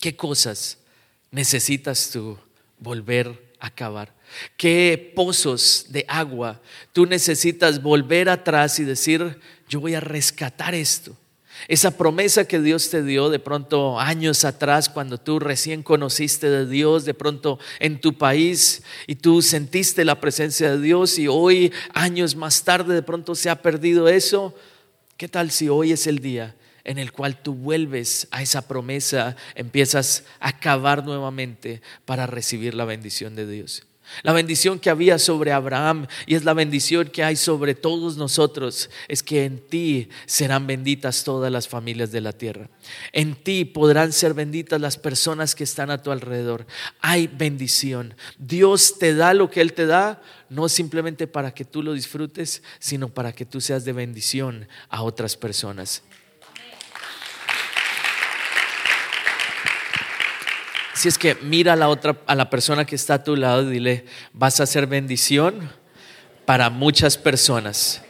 ¿Qué 0.01 0.17
cosas 0.17 0.79
necesitas 1.31 2.11
tú 2.11 2.37
volver 2.79 3.55
a 3.61 3.71
cavar? 3.71 4.13
¿Qué 4.57 5.13
pozos 5.15 5.87
de 5.89 6.05
agua 6.09 6.61
tú 6.93 7.07
necesitas 7.07 7.83
volver 7.83 8.29
atrás 8.29 8.79
y 8.79 8.85
decir, 8.85 9.39
yo 9.69 9.81
voy 9.81 9.95
a 9.95 10.01
rescatar 10.01 10.75
esto? 10.75 11.17
Esa 11.69 11.97
promesa 11.97 12.47
que 12.47 12.61
Dios 12.61 12.91
te 12.91 13.03
dio 13.03 13.31
de 13.31 13.39
pronto 13.39 13.99
años 13.99 14.45
atrás, 14.45 14.89
cuando 14.89 15.19
tú 15.19 15.39
recién 15.39 15.83
conociste 15.83 16.51
de 16.51 16.67
Dios, 16.67 17.05
de 17.05 17.15
pronto 17.15 17.59
en 17.79 18.01
tu 18.01 18.19
país 18.19 18.83
y 19.07 19.15
tú 19.15 19.41
sentiste 19.41 20.05
la 20.05 20.21
presencia 20.21 20.73
de 20.73 20.81
Dios 20.81 21.19
y 21.19 21.29
hoy, 21.29 21.73
años 21.95 22.35
más 22.35 22.65
tarde, 22.65 22.95
de 22.95 23.03
pronto 23.03 23.35
se 23.35 23.49
ha 23.51 23.63
perdido 23.63 24.09
eso. 24.09 24.55
¿Qué 25.17 25.29
tal 25.29 25.51
si 25.51 25.69
hoy 25.69 25.93
es 25.93 26.07
el 26.07 26.19
día 26.19 26.57
en 26.83 26.99
el 26.99 27.13
cual 27.13 27.41
tú 27.43 27.55
vuelves 27.55 28.29
a 28.31 28.43
esa 28.43 28.69
promesa, 28.69 29.37
empiezas 29.55 30.25
a 30.41 30.59
cavar 30.59 31.05
nuevamente 31.05 31.81
para 32.05 32.27
recibir 32.27 32.75
la 32.75 32.85
bendición 32.85 33.35
de 33.37 33.47
Dios? 33.47 33.87
La 34.23 34.33
bendición 34.33 34.79
que 34.79 34.91
había 34.91 35.19
sobre 35.19 35.53
Abraham 35.53 36.07
y 36.27 36.35
es 36.35 36.45
la 36.45 36.55
bendición 36.55 37.09
que 37.09 37.25
hay 37.25 37.37
sobre 37.37 37.75
todos 37.75 38.17
nosotros 38.17 38.91
es 39.09 39.23
que 39.23 39.45
en 39.45 39.59
ti 39.59 40.09
serán 40.27 40.67
benditas 40.67 41.25
todas 41.25 41.51
las 41.51 41.69
familias 41.69 42.13
de 42.13 42.21
la 42.21 42.33
tierra. 42.33 42.69
En 43.13 43.35
ti 43.35 43.65
podrán 43.65 44.13
ser 44.13 44.35
benditas 44.35 44.81
las 44.81 44.97
personas 44.97 45.55
que 45.55 45.65
están 45.65 45.91
a 45.91 46.03
tu 46.03 46.11
alrededor. 46.11 46.67
Hay 47.01 47.27
bendición. 47.27 48.15
Dios 48.39 48.99
te 48.99 49.15
da 49.15 49.35
lo 49.35 49.51
que 49.51 49.61
Él 49.61 49.73
te 49.73 49.87
da, 49.87 50.23
no 50.49 50.69
simplemente 50.69 51.27
para 51.27 51.53
que 51.53 51.65
tú 51.65 51.83
lo 51.83 51.93
disfrutes, 51.93 52.63
sino 52.79 53.09
para 53.09 53.33
que 53.33 53.45
tú 53.45 53.61
seas 53.61 53.85
de 53.85 53.93
bendición 53.93 54.69
a 54.89 55.03
otras 55.03 55.37
personas. 55.37 56.03
Si 60.95 61.09
es 61.09 61.19
que 61.19 61.35
mira 61.43 61.73
a 61.73 61.77
la 61.77 61.89
otra, 61.89 62.17
a 62.27 62.35
la 62.37 62.49
persona 62.49 62.85
que 62.85 62.95
está 62.95 63.15
a 63.15 63.25
tu 63.25 63.35
lado 63.35 63.63
y 63.63 63.73
dile, 63.75 64.05
vas 64.33 64.61
a 64.61 64.67
ser 64.67 64.87
bendición 64.87 65.71
para 66.45 66.71
muchas 66.71 67.19
personas. 67.19 68.01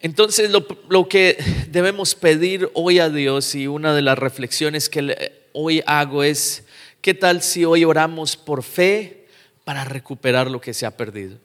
Entonces 0.00 0.50
lo, 0.50 0.66
lo, 0.88 1.08
que 1.08 1.36
debemos 1.68 2.14
pedir 2.14 2.70
hoy 2.74 3.00
a 3.00 3.08
Dios 3.08 3.54
y 3.54 3.66
una 3.66 3.94
de 3.94 4.02
las 4.02 4.18
reflexiones 4.18 4.88
que 4.88 5.32
hoy 5.52 5.82
hago 5.86 6.22
es, 6.22 6.64
¿qué 7.00 7.14
tal 7.14 7.42
si 7.42 7.64
hoy 7.64 7.84
oramos 7.84 8.36
por 8.36 8.62
fe 8.62 9.26
para 9.64 9.84
recuperar 9.84 10.50
lo 10.50 10.60
que 10.60 10.74
se 10.74 10.86
ha 10.86 10.96
perdido? 10.96 11.38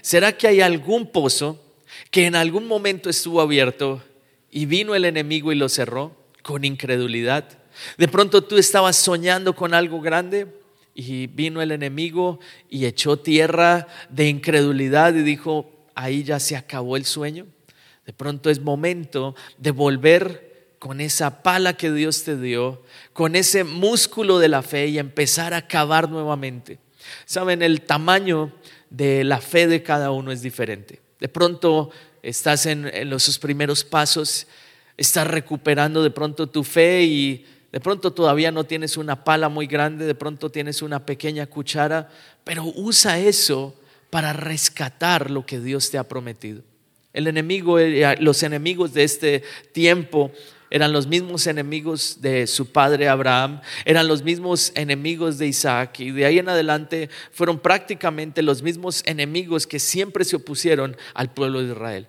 ¿Será 0.00 0.36
que 0.36 0.48
hay 0.48 0.60
algún 0.60 1.10
pozo 1.10 1.62
que 2.10 2.26
en 2.26 2.36
algún 2.36 2.66
momento 2.66 3.08
estuvo 3.10 3.40
abierto 3.40 4.02
y 4.50 4.66
vino 4.66 4.94
el 4.94 5.04
enemigo 5.04 5.52
y 5.52 5.56
lo 5.56 5.68
cerró 5.68 6.16
con 6.42 6.64
incredulidad? 6.64 7.65
De 7.98 8.08
pronto 8.08 8.42
tú 8.42 8.58
estabas 8.58 8.96
soñando 8.96 9.54
con 9.54 9.74
algo 9.74 10.00
grande 10.00 10.46
y 10.94 11.26
vino 11.26 11.60
el 11.60 11.72
enemigo 11.72 12.40
y 12.70 12.86
echó 12.86 13.18
tierra 13.18 13.86
de 14.08 14.28
incredulidad 14.28 15.14
y 15.14 15.22
dijo, 15.22 15.70
ahí 15.94 16.24
ya 16.24 16.40
se 16.40 16.56
acabó 16.56 16.96
el 16.96 17.04
sueño. 17.04 17.46
De 18.06 18.12
pronto 18.12 18.50
es 18.50 18.60
momento 18.60 19.34
de 19.58 19.72
volver 19.72 20.74
con 20.78 21.00
esa 21.00 21.42
pala 21.42 21.74
que 21.74 21.90
Dios 21.90 22.22
te 22.22 22.38
dio, 22.38 22.82
con 23.12 23.34
ese 23.34 23.64
músculo 23.64 24.38
de 24.38 24.48
la 24.48 24.62
fe 24.62 24.86
y 24.86 24.98
empezar 24.98 25.54
a 25.54 25.66
cavar 25.66 26.08
nuevamente. 26.08 26.78
Saben, 27.24 27.62
el 27.62 27.82
tamaño 27.82 28.52
de 28.90 29.24
la 29.24 29.40
fe 29.40 29.66
de 29.66 29.82
cada 29.82 30.10
uno 30.10 30.32
es 30.32 30.42
diferente. 30.42 31.00
De 31.18 31.28
pronto 31.28 31.90
estás 32.22 32.66
en, 32.66 32.90
los 33.08 33.38
primeros 33.38 33.84
pasos, 33.84 34.46
estás 34.96 35.26
recuperando 35.26 36.02
de 36.02 36.10
pronto 36.10 36.46
tu 36.48 36.62
fe 36.62 37.02
y 37.02 37.46
de 37.72 37.80
pronto 37.80 38.12
todavía 38.12 38.50
no 38.52 38.64
tienes 38.64 38.96
una 38.96 39.24
pala 39.24 39.48
muy 39.48 39.66
grande, 39.66 40.06
de 40.06 40.14
pronto 40.14 40.50
tienes 40.50 40.82
una 40.82 41.04
pequeña 41.04 41.46
cuchara, 41.46 42.08
pero 42.44 42.64
usa 42.64 43.18
eso 43.18 43.74
para 44.10 44.32
rescatar 44.32 45.30
lo 45.30 45.44
que 45.44 45.60
Dios 45.60 45.90
te 45.90 45.98
ha 45.98 46.04
prometido. 46.04 46.62
El 47.12 47.26
enemigo, 47.26 47.78
eh, 47.78 48.16
los 48.20 48.42
enemigos 48.42 48.92
de 48.94 49.04
este 49.04 49.42
tiempo 49.72 50.30
eran 50.70 50.92
los 50.92 51.06
mismos 51.06 51.46
enemigos 51.46 52.20
de 52.20 52.46
su 52.46 52.72
padre 52.72 53.08
Abraham, 53.08 53.60
eran 53.84 54.08
los 54.08 54.22
mismos 54.22 54.72
enemigos 54.74 55.38
de 55.38 55.46
Isaac 55.46 56.00
y 56.00 56.10
de 56.10 56.26
ahí 56.26 56.38
en 56.38 56.48
adelante 56.48 57.08
fueron 57.30 57.58
prácticamente 57.58 58.42
los 58.42 58.62
mismos 58.62 59.02
enemigos 59.06 59.66
que 59.66 59.78
siempre 59.78 60.24
se 60.24 60.36
opusieron 60.36 60.96
al 61.14 61.32
pueblo 61.32 61.62
de 61.62 61.72
Israel. 61.72 62.08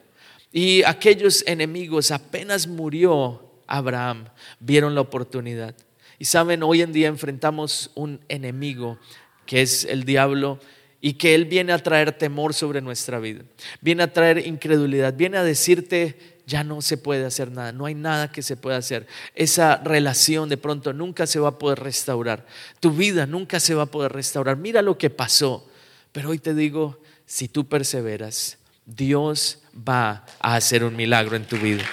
Y 0.52 0.84
aquellos 0.84 1.44
enemigos 1.46 2.12
apenas 2.12 2.68
murió 2.68 3.47
Abraham, 3.68 4.26
vieron 4.60 4.96
la 4.96 5.02
oportunidad. 5.02 5.76
Y 6.20 6.26
saben, 6.26 6.64
hoy 6.64 6.82
en 6.82 6.94
día 6.94 7.08
enfrentamos 7.08 7.92
un 7.94 8.20
enemigo 8.28 8.98
que 9.46 9.62
es 9.62 9.86
el 9.86 10.04
diablo 10.04 10.60
y 11.00 11.14
que 11.14 11.36
él 11.36 11.46
viene 11.46 11.74
a 11.74 11.80
traer 11.80 12.12
temor 12.18 12.54
sobre 12.54 12.82
nuestra 12.82 13.20
vida, 13.20 13.44
viene 13.82 14.04
a 14.04 14.14
traer 14.14 14.46
incredulidad, 14.46 15.14
viene 15.14 15.38
a 15.38 15.44
decirte, 15.44 16.38
ya 16.48 16.64
no 16.64 16.82
se 16.82 16.98
puede 16.98 17.26
hacer 17.26 17.52
nada, 17.52 17.72
no 17.72 17.86
hay 17.86 17.94
nada 17.94 18.32
que 18.32 18.42
se 18.42 18.58
pueda 18.58 18.78
hacer. 18.78 19.06
Esa 19.36 19.78
relación 19.78 20.50
de 20.50 20.58
pronto 20.58 20.94
nunca 20.94 21.28
se 21.28 21.40
va 21.40 21.50
a 21.50 21.60
poder 21.60 21.80
restaurar, 21.80 22.46
tu 22.80 22.92
vida 22.92 23.26
nunca 23.26 23.60
se 23.60 23.76
va 23.76 23.84
a 23.84 23.88
poder 23.92 24.12
restaurar. 24.12 24.58
Mira 24.58 24.82
lo 24.82 24.98
que 24.98 25.10
pasó, 25.10 25.70
pero 26.12 26.30
hoy 26.30 26.40
te 26.40 26.56
digo, 26.56 27.00
si 27.26 27.48
tú 27.48 27.68
perseveras, 27.68 28.58
Dios 28.86 29.60
va 29.78 30.26
a 30.40 30.56
hacer 30.56 30.84
un 30.84 30.96
milagro 30.96 31.36
en 31.36 31.46
tu 31.46 31.58
vida. 31.58 31.84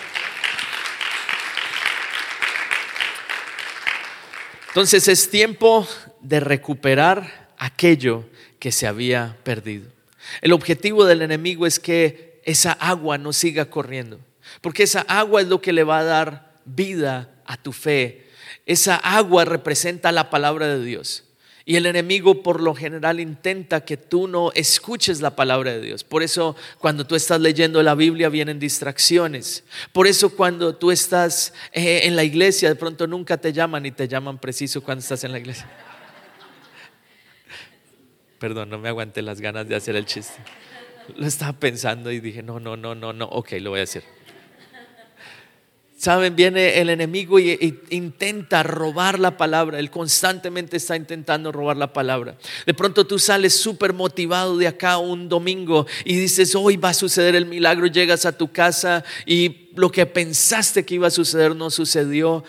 Entonces 4.75 5.07
es 5.07 5.31
tiempo 5.31 5.87
de 6.21 6.41
recuperar 6.41 7.53
aquello 7.59 8.25
que 8.59 8.73
se 8.73 8.89
había 8.89 9.37
perdido. 9.45 9.89
El 10.41 10.53
objetivo 10.53 11.05
del 11.05 11.23
enemigo 11.23 11.65
es 11.65 11.79
que 11.79 12.41
esa 12.43 12.73
agua 12.73 13.17
no 13.17 13.33
siga 13.33 13.67
corriendo, 13.67 14.19
porque 14.61 14.83
esa 14.83 15.03
agua 15.03 15.43
es 15.43 15.47
lo 15.47 15.61
que 15.61 15.73
le 15.73 15.85
va 15.85 16.01
a 16.01 16.05
dar 16.05 16.57
vida 16.65 17.31
a 17.47 17.57
tu 17.57 17.71
fe. 17.73 18.27
Esa 18.67 18.97
agua 18.97 19.45
representa 19.45 20.11
la 20.11 20.29
palabra 20.29 20.67
de 20.67 20.85
Dios. 20.85 21.23
Y 21.67 21.77
el 21.77 21.87
enemigo 21.87 22.43
por 22.43 22.61
lo 22.61 22.75
general 22.75 23.21
intenta 23.21 23.87
que 23.87 23.97
tú 23.97 24.29
no 24.29 24.53
escuches 24.53 25.23
la 25.23 25.35
palabra 25.35 25.73
de 25.73 25.81
Dios. 25.81 26.05
Por 26.05 26.23
eso 26.23 26.57
cuando 26.79 27.07
tú 27.07 27.15
estás 27.15 27.41
leyendo 27.41 27.83
la 27.83 27.95
Biblia 27.95 28.29
vienen 28.29 28.59
distracciones. 28.59 29.65
Por 29.93 30.07
eso 30.07 30.37
cuando 30.37 30.77
tú 30.77 30.91
estás 30.91 31.55
eh, 31.73 32.03
en 32.05 32.17
la 32.17 32.25
iglesia 32.25 32.69
de 32.69 32.75
pronto 32.75 33.07
nunca 33.07 33.39
te 33.39 33.55
llaman 33.55 33.87
y 33.87 33.93
te 33.93 34.07
llaman 34.07 34.39
preciso 34.39 34.83
cuando 34.83 35.01
estás 35.01 35.25
en 35.25 35.33
la 35.33 35.39
iglesia. 35.39 35.67
Perdón, 38.39 38.69
no 38.69 38.79
me 38.79 38.91
aguanté 38.91 39.23
las 39.23 39.41
ganas 39.41 39.67
de 39.67 39.75
hacer 39.75 39.97
el 39.97 40.05
chiste. 40.05 40.35
Lo 41.17 41.27
estaba 41.27 41.55
pensando 41.55 42.13
y 42.13 42.21
dije, 42.21 42.43
no, 42.43 42.61
no, 42.61 42.77
no, 42.77 42.95
no, 42.95 43.15
no, 43.15 43.25
ok, 43.25 43.53
lo 43.61 43.71
voy 43.71 43.81
a 43.81 43.85
hacer. 43.85 44.05
Saben, 45.97 46.35
viene 46.35 46.81
el 46.81 46.91
enemigo 46.91 47.39
y, 47.39 47.79
intenta 47.91 48.65
robar 48.65 49.19
la 49.21 49.37
palabra. 49.37 49.79
Él 49.79 49.91
constantemente 49.91 50.77
está 50.77 50.97
intentando 50.97 51.53
robar 51.53 51.77
la 51.77 51.93
palabra. 51.93 52.37
De 52.67 52.75
pronto 52.75 53.07
tú 53.07 53.19
sales 53.19 53.55
súper 53.55 53.93
motivado 53.93 54.59
de 54.59 54.67
acá 54.67 54.99
un 54.99 55.29
domingo 55.29 55.87
y 56.05 56.17
dices, 56.17 56.55
hoy 56.57 56.77
va 56.77 56.91
a 56.91 56.95
suceder 56.95 57.37
el 57.37 57.47
milagro. 57.47 57.87
Llegas 57.87 58.27
a 58.27 58.37
tu 58.37 58.51
casa 58.51 59.05
y 59.25 59.69
lo 59.77 59.91
que 59.91 60.05
pensaste 60.05 60.85
que 60.85 60.97
iba 60.97 61.07
a 61.07 61.13
suceder 61.13 61.55
no 61.55 61.71
sucedió. 61.71 62.43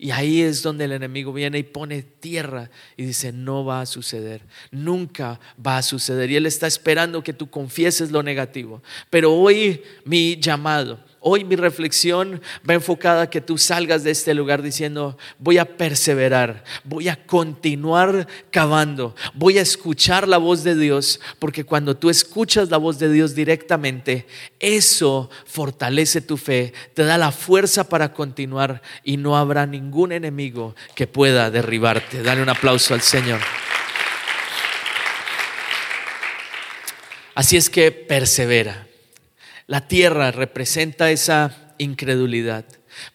Y 0.00 0.10
ahí 0.10 0.42
es 0.42 0.62
donde 0.62 0.84
el 0.84 0.92
enemigo 0.92 1.32
viene 1.32 1.58
y 1.58 1.64
pone 1.64 2.02
tierra 2.02 2.70
y 2.96 3.04
dice, 3.04 3.32
no 3.32 3.64
va 3.64 3.80
a 3.80 3.86
suceder, 3.86 4.42
nunca 4.70 5.40
va 5.64 5.78
a 5.78 5.82
suceder. 5.82 6.30
Y 6.30 6.36
Él 6.36 6.46
está 6.46 6.66
esperando 6.66 7.22
que 7.22 7.32
tú 7.32 7.48
confieses 7.48 8.10
lo 8.10 8.22
negativo. 8.22 8.82
Pero 9.08 9.32
hoy 9.32 9.82
mi 10.04 10.36
llamado 10.36 11.00
Hoy 11.20 11.44
mi 11.44 11.56
reflexión 11.56 12.40
va 12.68 12.74
enfocada 12.74 13.22
a 13.22 13.30
que 13.30 13.40
tú 13.40 13.58
salgas 13.58 14.04
de 14.04 14.12
este 14.12 14.34
lugar 14.34 14.62
diciendo, 14.62 15.18
voy 15.38 15.58
a 15.58 15.76
perseverar, 15.76 16.62
voy 16.84 17.08
a 17.08 17.16
continuar 17.26 18.28
cavando, 18.50 19.16
voy 19.34 19.58
a 19.58 19.62
escuchar 19.62 20.28
la 20.28 20.38
voz 20.38 20.62
de 20.62 20.76
Dios, 20.76 21.20
porque 21.40 21.64
cuando 21.64 21.96
tú 21.96 22.08
escuchas 22.08 22.70
la 22.70 22.76
voz 22.76 23.00
de 23.00 23.10
Dios 23.10 23.34
directamente, 23.34 24.26
eso 24.60 25.28
fortalece 25.44 26.20
tu 26.20 26.36
fe, 26.36 26.72
te 26.94 27.04
da 27.04 27.18
la 27.18 27.32
fuerza 27.32 27.88
para 27.88 28.12
continuar 28.12 28.80
y 29.02 29.16
no 29.16 29.36
habrá 29.36 29.66
ningún 29.66 30.12
enemigo 30.12 30.76
que 30.94 31.08
pueda 31.08 31.50
derribarte. 31.50 32.22
Dale 32.22 32.42
un 32.42 32.48
aplauso 32.48 32.94
al 32.94 33.02
Señor. 33.02 33.40
Así 37.34 37.56
es 37.56 37.70
que 37.70 37.92
persevera. 37.92 38.87
La 39.68 39.86
tierra 39.86 40.30
representa 40.30 41.10
esa 41.10 41.74
incredulidad, 41.76 42.64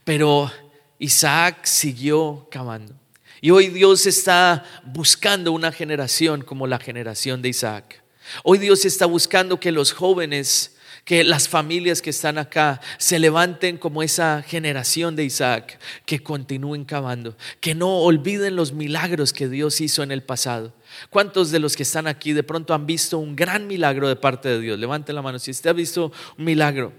pero 0.04 0.52
Isaac 1.00 1.66
siguió 1.66 2.48
cavando. 2.52 2.94
Y 3.42 3.50
hoy 3.50 3.70
Dios 3.70 4.06
está 4.06 4.64
buscando 4.86 5.52
una 5.52 5.72
generación 5.72 6.44
como 6.44 6.68
la 6.68 6.78
generación 6.78 7.42
de 7.42 7.50
Isaac. 7.50 8.04
Hoy 8.44 8.60
Dios 8.60 8.86
está 8.86 9.08
buscando 9.08 9.60
que 9.60 9.72
los 9.72 9.94
jóvenes, 9.94 10.78
que 11.06 11.24
las 11.24 11.50
familias 11.50 12.02
que 12.02 12.12
están 12.12 12.38
acá 12.38 12.80
se 12.98 13.20
levanten 13.20 13.78
como 13.78 14.04
esa 14.04 14.42
generación 14.42 15.16
de 15.16 15.26
Isaac, 15.26 15.80
que 16.06 16.24
continúen 16.24 16.86
cavando, 16.86 17.36
que 17.60 17.76
no 17.76 18.00
olviden 18.00 18.56
los 18.56 18.74
milagros 18.74 19.34
que 19.34 19.50
Dios 19.50 19.82
hizo 19.82 20.04
en 20.04 20.12
el 20.12 20.24
pasado 20.24 20.74
¿Cuántos 21.10 21.52
de 21.52 21.60
los 21.60 21.76
que 21.76 21.84
están 21.84 22.08
aquí 22.08 22.34
de 22.34 22.44
pronto 22.44 22.74
han 22.74 22.86
visto 22.86 23.18
un 23.18 23.36
gran 23.36 23.68
milagro 23.68 24.08
de 24.08 24.16
parte 24.16 24.50
de 24.50 24.60
Dios? 24.60 24.80
Levanten 24.80 25.16
la 25.16 25.22
mano 25.22 25.40
si 25.40 25.52
usted 25.52 25.70
ha 25.70 25.74
visto 25.74 26.12
un 26.38 26.46
milagro. 26.46 26.94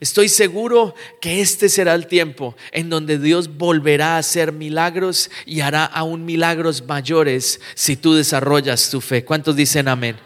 Estoy 0.00 0.28
seguro 0.28 0.94
que 1.20 1.40
este 1.40 1.68
será 1.68 1.94
el 1.94 2.06
tiempo 2.06 2.56
en 2.72 2.90
donde 2.90 3.18
Dios 3.18 3.56
volverá 3.56 4.16
a 4.16 4.18
hacer 4.18 4.52
milagros 4.52 5.30
y 5.46 5.60
hará 5.60 5.84
aún 5.84 6.24
milagros 6.24 6.84
mayores 6.86 7.60
si 7.74 7.96
tú 7.96 8.14
desarrollas 8.14 8.90
tu 8.90 9.00
fe. 9.00 9.24
¿Cuántos 9.24 9.54
dicen 9.54 9.88
amén? 9.88 10.16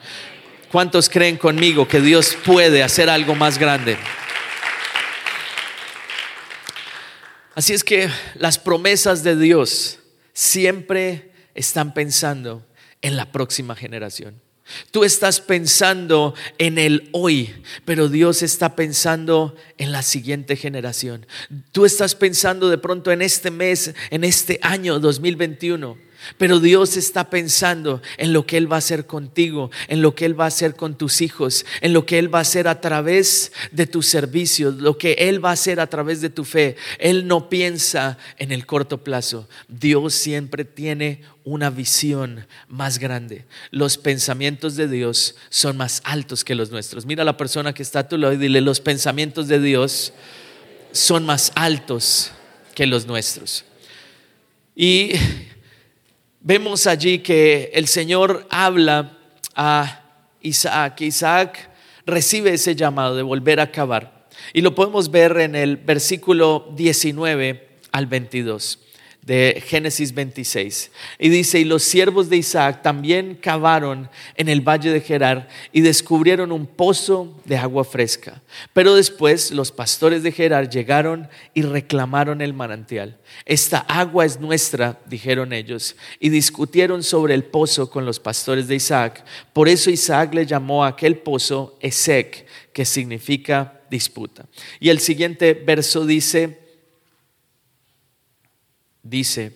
¿Cuántos 0.72 1.08
creen 1.08 1.36
conmigo 1.36 1.86
que 1.86 2.00
Dios 2.00 2.36
puede 2.44 2.82
hacer 2.82 3.08
algo 3.08 3.34
más 3.34 3.56
grande? 3.58 3.96
Así 7.54 7.72
es 7.72 7.84
que 7.84 8.10
las 8.34 8.58
promesas 8.58 9.22
de 9.22 9.36
Dios 9.36 10.00
siempre 10.32 11.30
están 11.54 11.94
pensando 11.94 12.66
en 13.00 13.16
la 13.16 13.30
próxima 13.30 13.76
generación. 13.76 14.42
Tú 14.90 15.04
estás 15.04 15.40
pensando 15.40 16.34
en 16.58 16.78
el 16.78 17.08
hoy, 17.12 17.54
pero 17.84 18.08
Dios 18.08 18.42
está 18.42 18.74
pensando 18.74 19.54
en 19.78 19.92
la 19.92 20.02
siguiente 20.02 20.56
generación. 20.56 21.26
Tú 21.70 21.84
estás 21.84 22.16
pensando 22.16 22.68
de 22.68 22.78
pronto 22.78 23.12
en 23.12 23.22
este 23.22 23.52
mes, 23.52 23.94
en 24.10 24.24
este 24.24 24.58
año 24.62 24.98
2021. 24.98 26.05
Pero 26.38 26.60
Dios 26.60 26.96
está 26.96 27.30
pensando 27.30 28.02
en 28.18 28.32
lo 28.32 28.46
que 28.46 28.56
Él 28.56 28.70
va 28.70 28.76
a 28.76 28.78
hacer 28.78 29.06
contigo, 29.06 29.70
en 29.88 30.02
lo 30.02 30.14
que 30.14 30.24
Él 30.24 30.38
va 30.38 30.44
a 30.44 30.48
hacer 30.48 30.74
con 30.74 30.96
tus 30.96 31.20
hijos, 31.20 31.64
en 31.80 31.92
lo 31.92 32.06
que 32.06 32.18
Él 32.18 32.34
va 32.34 32.38
a 32.38 32.42
hacer 32.42 32.68
a 32.68 32.80
través 32.80 33.52
de 33.72 33.86
tus 33.86 34.06
servicios, 34.06 34.74
lo 34.76 34.98
que 34.98 35.12
Él 35.12 35.44
va 35.44 35.50
a 35.50 35.54
hacer 35.54 35.80
a 35.80 35.86
través 35.86 36.20
de 36.20 36.30
tu 36.30 36.44
fe. 36.44 36.76
Él 36.98 37.26
no 37.26 37.48
piensa 37.48 38.18
en 38.38 38.52
el 38.52 38.66
corto 38.66 39.02
plazo. 39.02 39.48
Dios 39.68 40.14
siempre 40.14 40.64
tiene 40.64 41.22
una 41.44 41.70
visión 41.70 42.46
más 42.68 42.98
grande. 42.98 43.44
Los 43.70 43.98
pensamientos 43.98 44.74
de 44.74 44.88
Dios 44.88 45.36
son 45.48 45.76
más 45.76 46.02
altos 46.04 46.44
que 46.44 46.56
los 46.56 46.70
nuestros. 46.70 47.06
Mira 47.06 47.22
a 47.22 47.24
la 47.24 47.36
persona 47.36 47.72
que 47.72 47.82
está 47.82 48.00
a 48.00 48.08
tu 48.08 48.18
lado 48.18 48.32
y 48.32 48.36
dile, 48.36 48.60
los 48.60 48.80
pensamientos 48.80 49.46
de 49.46 49.60
Dios 49.60 50.12
son 50.90 51.24
más 51.24 51.52
altos 51.54 52.32
que 52.74 52.86
los 52.86 53.06
nuestros. 53.06 53.64
Y 54.74 55.12
vemos 56.46 56.86
allí 56.86 57.18
que 57.18 57.72
el 57.74 57.88
Señor 57.88 58.46
habla 58.50 59.18
a 59.56 60.04
Isaac. 60.42 61.00
Isaac 61.00 61.70
recibe 62.06 62.54
ese 62.54 62.76
llamado 62.76 63.16
de 63.16 63.22
volver 63.22 63.58
a 63.58 63.64
acabar. 63.64 64.28
Y 64.52 64.60
lo 64.60 64.72
podemos 64.76 65.10
ver 65.10 65.38
en 65.38 65.56
el 65.56 65.76
versículo 65.76 66.72
19 66.76 67.68
al 67.90 68.06
22 68.06 68.85
de 69.26 69.60
Génesis 69.66 70.14
26. 70.14 70.92
Y 71.18 71.28
dice, 71.28 71.58
y 71.58 71.64
los 71.64 71.82
siervos 71.82 72.30
de 72.30 72.36
Isaac 72.36 72.82
también 72.82 73.34
cavaron 73.34 74.08
en 74.36 74.48
el 74.48 74.60
valle 74.60 74.92
de 74.92 75.00
Gerar 75.00 75.48
y 75.72 75.80
descubrieron 75.80 76.52
un 76.52 76.64
pozo 76.64 77.36
de 77.44 77.56
agua 77.56 77.82
fresca. 77.82 78.40
Pero 78.72 78.94
después 78.94 79.50
los 79.50 79.72
pastores 79.72 80.22
de 80.22 80.30
Gerar 80.30 80.70
llegaron 80.70 81.28
y 81.54 81.62
reclamaron 81.62 82.40
el 82.40 82.54
manantial. 82.54 83.18
Esta 83.44 83.78
agua 83.80 84.24
es 84.24 84.38
nuestra, 84.38 85.00
dijeron 85.06 85.52
ellos, 85.52 85.96
y 86.20 86.28
discutieron 86.28 87.02
sobre 87.02 87.34
el 87.34 87.42
pozo 87.42 87.90
con 87.90 88.06
los 88.06 88.20
pastores 88.20 88.68
de 88.68 88.76
Isaac. 88.76 89.24
Por 89.52 89.68
eso 89.68 89.90
Isaac 89.90 90.34
le 90.34 90.46
llamó 90.46 90.84
a 90.84 90.88
aquel 90.88 91.16
pozo 91.16 91.76
Esec, 91.80 92.46
que 92.72 92.84
significa 92.84 93.80
disputa. 93.90 94.46
Y 94.78 94.88
el 94.90 95.00
siguiente 95.00 95.54
verso 95.54 96.06
dice, 96.06 96.65
dice, 99.08 99.52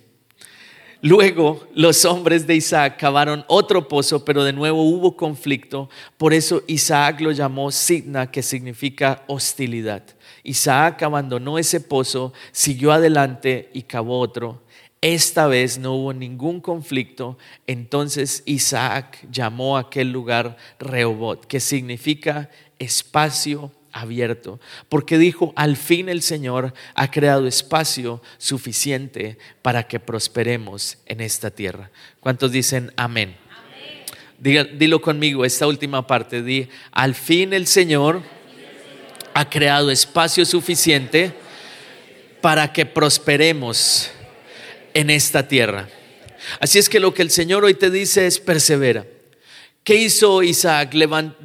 luego 1.01 1.67
los 1.75 2.05
hombres 2.05 2.47
de 2.47 2.57
Isaac 2.57 2.99
cavaron 2.99 3.45
otro 3.49 3.89
pozo, 3.89 4.25
pero 4.25 4.45
de 4.45 4.53
nuevo 4.53 4.83
hubo 4.83 5.17
conflicto, 5.17 5.89
por 6.17 6.35
eso 6.35 6.63
Isaac 6.67 7.21
lo 7.21 7.33
llamó 7.33 7.71
Sidna, 7.71 8.31
que 8.31 8.43
significa 8.43 9.25
hostilidad. 9.27 10.03
Isaac 10.43 11.03
abandonó 11.03 11.59
ese 11.59 11.81
pozo, 11.81 12.33
siguió 12.53 12.93
adelante 12.93 13.71
y 13.73 13.83
cavó 13.83 14.21
otro. 14.21 14.63
Esta 15.03 15.47
vez 15.47 15.79
no 15.79 15.95
hubo 15.95 16.13
ningún 16.13 16.61
conflicto, 16.61 17.39
entonces 17.67 18.43
Isaac 18.45 19.27
llamó 19.31 19.77
a 19.77 19.81
aquel 19.81 20.13
lugar 20.13 20.59
Rehobot, 20.79 21.47
que 21.47 21.59
significa 21.59 22.51
espacio 22.79 23.73
abierto, 23.93 24.61
porque 24.89 25.19
dijo, 25.19 25.53
al 25.57 25.77
fin 25.77 26.09
el 26.09 26.23
Señor 26.23 26.73
ha 26.95 27.11
creado 27.11 27.47
espacio 27.47 28.23
suficiente 28.39 29.39
para 29.63 29.85
que 29.85 30.01
prosperemos 30.01 30.99
en 31.07 31.21
esta 31.21 31.51
tierra. 31.51 31.91
¿Cuántos 32.21 32.53
dicen 32.53 32.93
amén? 32.97 33.37
dilo 34.41 35.03
conmigo, 35.03 35.45
esta 35.45 35.67
última 35.67 36.07
parte, 36.07 36.43
di, 36.43 36.67
al 36.93 37.15
fin 37.15 37.53
el 37.53 37.67
Señor 37.67 38.23
ha 39.35 39.51
creado 39.51 39.91
espacio 39.91 40.45
suficiente 40.47 41.33
para 42.41 42.73
que 42.73 42.87
prosperemos 42.87 44.11
en 44.95 45.11
esta 45.11 45.47
tierra. 45.47 45.89
Así 46.59 46.79
es 46.79 46.89
que 46.89 47.01
lo 47.01 47.13
que 47.13 47.23
el 47.23 47.31
Señor 47.31 47.65
hoy 47.65 47.75
te 47.75 47.91
dice 47.91 48.27
es 48.27 48.39
persevera. 48.39 49.05
¿Qué 49.83 49.95
hizo 49.95 50.43
Isaac? 50.43 50.95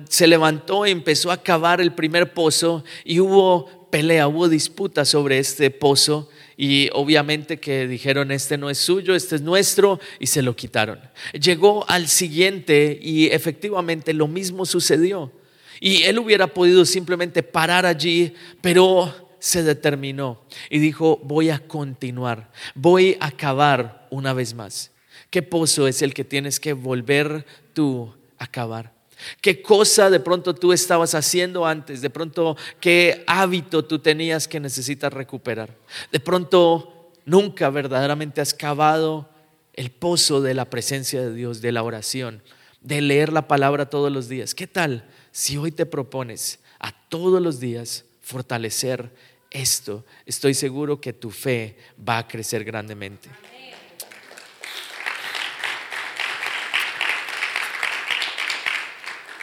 se 0.10 0.28
levantó 0.28 0.86
y 0.86 0.92
empezó 0.92 1.32
a 1.32 1.42
cavar 1.42 1.80
el 1.80 1.94
primer 1.94 2.34
pozo 2.34 2.84
y 3.06 3.20
hubo 3.22 3.90
pelea, 3.90 4.28
hubo 4.28 4.50
disputa 4.50 5.06
sobre 5.06 5.40
este 5.40 5.72
pozo 5.72 6.30
y 6.58 6.90
obviamente 6.92 7.60
que 7.62 7.88
dijeron 7.88 8.32
este 8.32 8.58
no 8.58 8.70
es 8.70 8.78
suyo, 8.78 9.16
este 9.16 9.38
es 9.38 9.42
nuestro 9.42 10.02
y 10.20 10.28
se 10.28 10.42
lo 10.42 10.54
quitaron. 10.54 11.00
Llegó 11.32 11.90
al 11.90 12.10
siguiente 12.10 13.00
y 13.02 13.28
efectivamente 13.28 14.14
lo 14.14 14.28
mismo 14.28 14.66
sucedió. 14.66 15.32
Y 15.80 16.04
él 16.04 16.20
hubiera 16.20 16.48
podido 16.48 16.84
simplemente 16.84 17.42
parar 17.42 17.86
allí, 17.86 18.34
pero 18.62 19.14
se 19.40 19.64
determinó 19.64 20.42
y 20.70 20.80
dijo, 20.80 21.22
voy 21.24 21.52
a 21.52 21.60
continuar, 21.60 22.52
voy 22.74 23.16
a 23.22 23.32
cavar 23.32 24.08
una 24.10 24.34
vez 24.34 24.54
más. 24.54 24.92
¿Qué 25.30 25.42
pozo 25.42 25.88
es 25.88 26.02
el 26.02 26.14
que 26.14 26.26
tienes 26.26 26.60
que 26.60 26.74
volver 26.74 27.46
tú 27.74 28.14
acabar. 28.38 28.94
¿Qué 29.42 29.62
cosa 29.62 30.10
de 30.10 30.20
pronto 30.20 30.54
tú 30.54 30.74
estabas 30.74 31.16
haciendo 31.16 31.66
antes? 31.66 32.02
De 32.02 32.10
pronto, 32.10 32.58
¿qué 32.80 33.24
hábito 33.28 33.86
tú 33.86 34.00
tenías 34.00 34.48
que 34.48 34.60
necesitas 34.60 35.12
recuperar? 35.14 35.76
De 36.12 36.20
pronto, 36.20 37.12
nunca 37.26 37.70
verdaderamente 37.70 38.42
has 38.42 38.54
cavado 38.54 39.30
el 39.74 39.92
pozo 39.92 40.42
de 40.42 40.54
la 40.54 40.70
presencia 40.70 41.22
de 41.22 41.34
Dios, 41.34 41.62
de 41.62 41.72
la 41.72 41.84
oración, 41.84 42.42
de 42.82 43.02
leer 43.02 43.32
la 43.34 43.48
palabra 43.48 43.90
todos 43.90 44.12
los 44.12 44.30
días. 44.30 44.54
¿Qué 44.54 44.68
tal 44.68 45.06
si 45.32 45.58
hoy 45.58 45.72
te 45.72 45.86
propones 45.86 46.60
a 46.80 46.92
todos 47.10 47.42
los 47.42 47.60
días 47.60 48.06
fortalecer 48.22 49.12
esto? 49.50 50.06
Estoy 50.26 50.54
seguro 50.54 51.02
que 51.02 51.14
tu 51.14 51.32
fe 51.32 51.78
va 52.08 52.20
a 52.20 52.28
crecer 52.28 52.64
grandemente. 52.64 53.30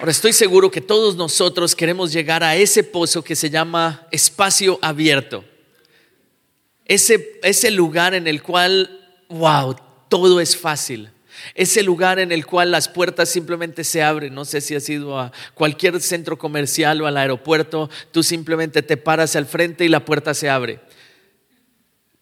Ahora 0.02 0.10
estoy 0.10 0.32
seguro 0.32 0.68
que 0.68 0.80
todos 0.80 1.14
nosotros 1.14 1.76
queremos 1.76 2.12
llegar 2.12 2.42
a 2.42 2.56
ese 2.56 2.82
pozo 2.82 3.22
que 3.22 3.36
se 3.36 3.48
llama 3.48 4.04
espacio 4.10 4.76
abierto. 4.82 5.44
ese, 6.84 7.38
ese 7.44 7.70
lugar 7.70 8.12
en 8.12 8.26
el 8.26 8.42
cual, 8.42 9.22
wow, 9.28 9.76
todo 10.08 10.40
es 10.40 10.56
fácil. 10.56 11.08
Ese 11.54 11.84
lugar 11.84 12.18
en 12.18 12.32
el 12.32 12.44
cual 12.44 12.72
las 12.72 12.88
puertas 12.88 13.28
simplemente 13.28 13.84
se 13.84 14.02
abren. 14.02 14.34
No 14.34 14.44
sé 14.44 14.60
si 14.60 14.74
has 14.74 14.88
ido 14.88 15.16
a 15.20 15.30
cualquier 15.54 16.00
centro 16.00 16.36
comercial 16.36 17.00
o 17.00 17.06
al 17.06 17.16
aeropuerto, 17.16 17.88
tú 18.10 18.24
simplemente 18.24 18.82
te 18.82 18.96
paras 18.96 19.36
al 19.36 19.46
frente 19.46 19.84
y 19.84 19.88
la 19.88 20.04
puerta 20.04 20.34
se 20.34 20.50
abre. 20.50 20.80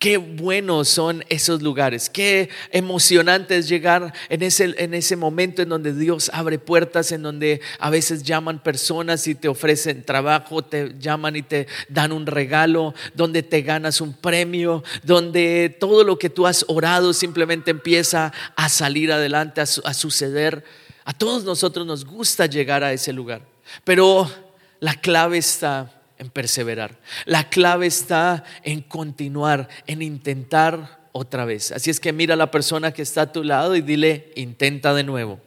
Qué 0.01 0.17
buenos 0.17 0.89
son 0.89 1.27
esos 1.29 1.61
lugares, 1.61 2.09
qué 2.09 2.49
emocionante 2.71 3.59
es 3.59 3.69
llegar 3.69 4.15
en 4.31 4.43
ese, 4.43 4.75
en 4.79 4.95
ese 4.95 5.15
momento 5.15 5.61
en 5.61 5.69
donde 5.69 5.93
Dios 5.93 6.31
abre 6.33 6.59
puertas, 6.59 7.13
en 7.13 7.21
donde 7.21 7.61
a 7.79 7.91
veces 7.91 8.23
llaman 8.23 8.63
personas 8.63 9.27
y 9.27 9.35
te 9.35 9.47
ofrecen 9.47 10.03
trabajo, 10.03 10.63
te 10.63 10.95
llaman 10.99 11.37
y 11.37 11.43
te 11.43 11.67
dan 11.91 12.13
un 12.13 12.25
regalo, 12.25 12.95
donde 13.13 13.43
te 13.43 13.61
ganas 13.61 14.01
un 14.01 14.15
premio, 14.15 14.83
donde 15.03 15.77
todo 15.79 16.03
lo 16.03 16.19
que 16.19 16.31
tú 16.31 16.47
has 16.47 16.65
orado 16.69 17.13
simplemente 17.13 17.71
empieza 17.71 18.33
a 18.57 18.71
salir 18.71 19.13
adelante, 19.13 19.61
a, 19.61 19.65
a 19.65 19.93
suceder. 19.93 20.65
A 21.05 21.13
todos 21.13 21.45
nosotros 21.45 21.87
nos 21.87 22.07
gusta 22.07 22.47
llegar 22.47 22.83
a 22.83 22.95
ese 22.95 23.13
lugar, 23.13 23.43
pero 23.85 24.31
la 24.81 24.95
clave 24.95 25.37
está 25.37 26.00
en 26.20 26.28
perseverar. 26.28 27.00
La 27.24 27.48
clave 27.48 27.87
está 27.87 28.44
en 28.62 28.83
continuar, 28.83 29.68
en 29.87 30.02
intentar 30.02 31.00
otra 31.12 31.46
vez. 31.46 31.72
Así 31.72 31.88
es 31.88 31.98
que 31.98 32.12
mira 32.12 32.35
a 32.35 32.37
la 32.37 32.50
persona 32.50 32.92
que 32.92 33.00
está 33.00 33.22
a 33.22 33.33
tu 33.33 33.42
lado 33.42 33.74
y 33.74 33.80
dile, 33.80 34.30
intenta 34.37 34.92
de 34.92 35.02
nuevo. 35.02 35.40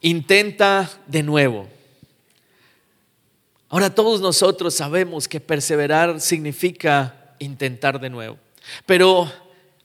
Intenta 0.00 0.90
de 1.06 1.22
nuevo. 1.22 1.68
Ahora 3.68 3.94
todos 3.94 4.20
nosotros 4.20 4.74
sabemos 4.74 5.28
que 5.28 5.40
perseverar 5.40 6.20
significa 6.20 7.36
intentar 7.38 8.00
de 8.00 8.10
nuevo. 8.10 8.38
Pero 8.86 9.30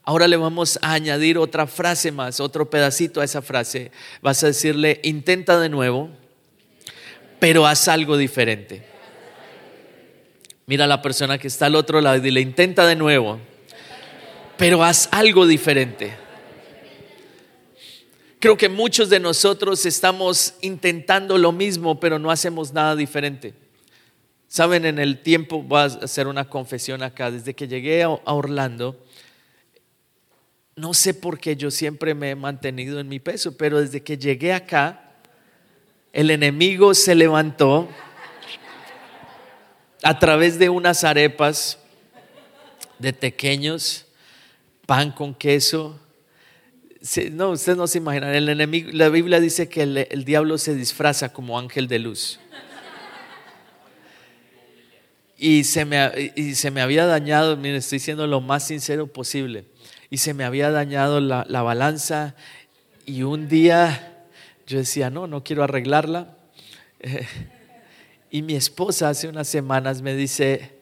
ahora 0.03 0.27
le 0.27 0.35
vamos 0.35 0.79
a 0.81 0.93
añadir 0.93 1.37
otra 1.37 1.67
frase 1.67 2.11
más, 2.11 2.39
otro 2.39 2.71
pedacito 2.71 3.21
a 3.21 3.23
esa 3.23 3.43
frase. 3.43 3.91
Vas 4.23 4.43
a 4.43 4.47
decirle, 4.47 4.99
intenta 5.03 5.59
de 5.59 5.69
nuevo 5.69 6.09
pero 7.39 7.65
haz 7.65 7.87
algo 7.87 8.17
diferente. 8.17 8.83
Mira 10.65 10.85
a 10.85 10.87
la 10.87 11.01
persona 11.01 11.37
que 11.37 11.47
está 11.47 11.67
al 11.67 11.75
otro 11.75 12.01
lado 12.01 12.17
y 12.17 12.19
dile, 12.19 12.41
intenta 12.41 12.85
de 12.85 12.95
nuevo, 12.95 13.39
pero 14.57 14.83
haz 14.83 15.07
algo 15.11 15.45
diferente. 15.47 16.13
Creo 18.39 18.57
que 18.57 18.69
muchos 18.69 19.09
de 19.09 19.19
nosotros 19.19 19.85
estamos 19.85 20.55
intentando 20.61 21.37
lo 21.37 21.51
mismo, 21.51 21.99
pero 21.99 22.19
no 22.19 22.29
hacemos 22.29 22.73
nada 22.73 22.95
diferente. 22.95 23.53
Saben, 24.47 24.85
en 24.85 24.99
el 24.99 25.21
tiempo, 25.21 25.63
voy 25.63 25.79
a 25.79 25.85
hacer 25.85 26.27
una 26.27 26.49
confesión 26.49 27.01
acá, 27.01 27.31
desde 27.31 27.53
que 27.53 27.67
llegué 27.67 28.03
a 28.03 28.09
Orlando, 28.09 29.03
no 30.77 30.93
sé 30.93 31.15
por 31.15 31.39
qué 31.39 31.55
yo 31.55 31.71
siempre 31.71 32.13
me 32.13 32.29
he 32.29 32.35
mantenido 32.35 32.99
en 32.99 33.09
mi 33.09 33.19
peso, 33.19 33.57
pero 33.57 33.81
desde 33.81 34.03
que 34.03 34.17
llegué 34.17 34.53
acá, 34.53 35.06
el 36.17 36.31
enemigo 36.31 36.95
se 36.95 37.13
levantó 37.13 37.87
a 40.01 40.17
través 40.17 40.57
de 40.57 40.67
unas 40.67 41.03
arepas 41.03 41.77
de 42.97 43.13
pequeños, 43.13 44.07
pan 44.87 45.11
con 45.11 45.35
queso. 45.35 45.99
No, 47.33 47.51
ustedes 47.51 47.77
no 47.77 47.85
se 47.85 47.99
imaginan. 47.99 48.33
El 48.33 48.49
enemigo, 48.49 48.89
la 48.93 49.09
Biblia 49.09 49.39
dice 49.39 49.69
que 49.69 49.83
el, 49.83 50.25
diablo 50.25 50.57
se 50.57 50.73
disfraza 50.73 51.31
como 51.31 51.59
ángel 51.59 51.87
de 51.87 51.99
luz. 51.99 52.39
Y 55.37 55.65
se, 55.65 55.85
me, 55.85 56.31
y 56.35 56.55
se 56.55 56.71
me 56.71 56.81
había 56.81 57.05
dañado, 57.05 57.57
miren, 57.57 57.75
estoy 57.75 57.99
siendo 57.99 58.25
lo 58.25 58.41
más 58.41 58.65
sincero 58.65 59.05
posible, 59.05 59.65
y 60.09 60.17
se 60.17 60.33
me 60.33 60.45
había 60.45 60.71
dañado 60.71 61.21
la, 61.21 61.45
la 61.47 61.61
balanza 61.61 62.33
y 63.05 63.21
un 63.21 63.47
día 63.47 64.16
yo 64.67 64.79
decía, 64.79 65.09
no, 65.09 65.27
no 65.27 65.43
quiero 65.43 65.63
arreglarla. 65.63 66.37
y 68.29 68.41
mi 68.41 68.55
esposa 68.55 69.09
hace 69.09 69.29
unas 69.29 69.47
semanas 69.47 70.01
me 70.01 70.13
dice, 70.13 70.73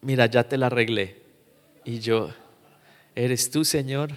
mira, 0.00 0.26
ya 0.26 0.48
te 0.48 0.56
la 0.56 0.66
arreglé. 0.66 1.22
Y 1.84 2.00
yo, 2.00 2.32
¿eres 3.14 3.50
tú, 3.50 3.64
Señor? 3.64 4.10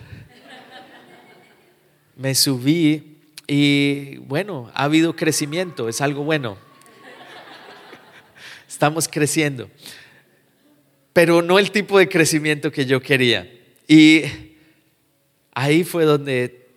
me 2.15 2.34
subí 2.34 3.18
y 3.48 4.18
bueno, 4.18 4.72
ha 4.74 4.86
habido 4.86 5.15
crecimiento, 5.15 5.89
es 5.89 6.00
algo 6.00 6.24
bueno. 6.24 6.58
Estamos 8.68 9.10
creciendo, 9.10 9.70
pero 11.12 11.42
no 11.42 11.60
el 11.60 11.72
tipo 11.72 12.00
de 12.00 12.08
crecimiento 12.08 12.72
que 12.72 12.86
yo 12.86 13.02
quería. 13.02 13.52
Y 13.88 14.22
ahí 15.52 15.84
fue 15.84 16.06
donde 16.06 16.69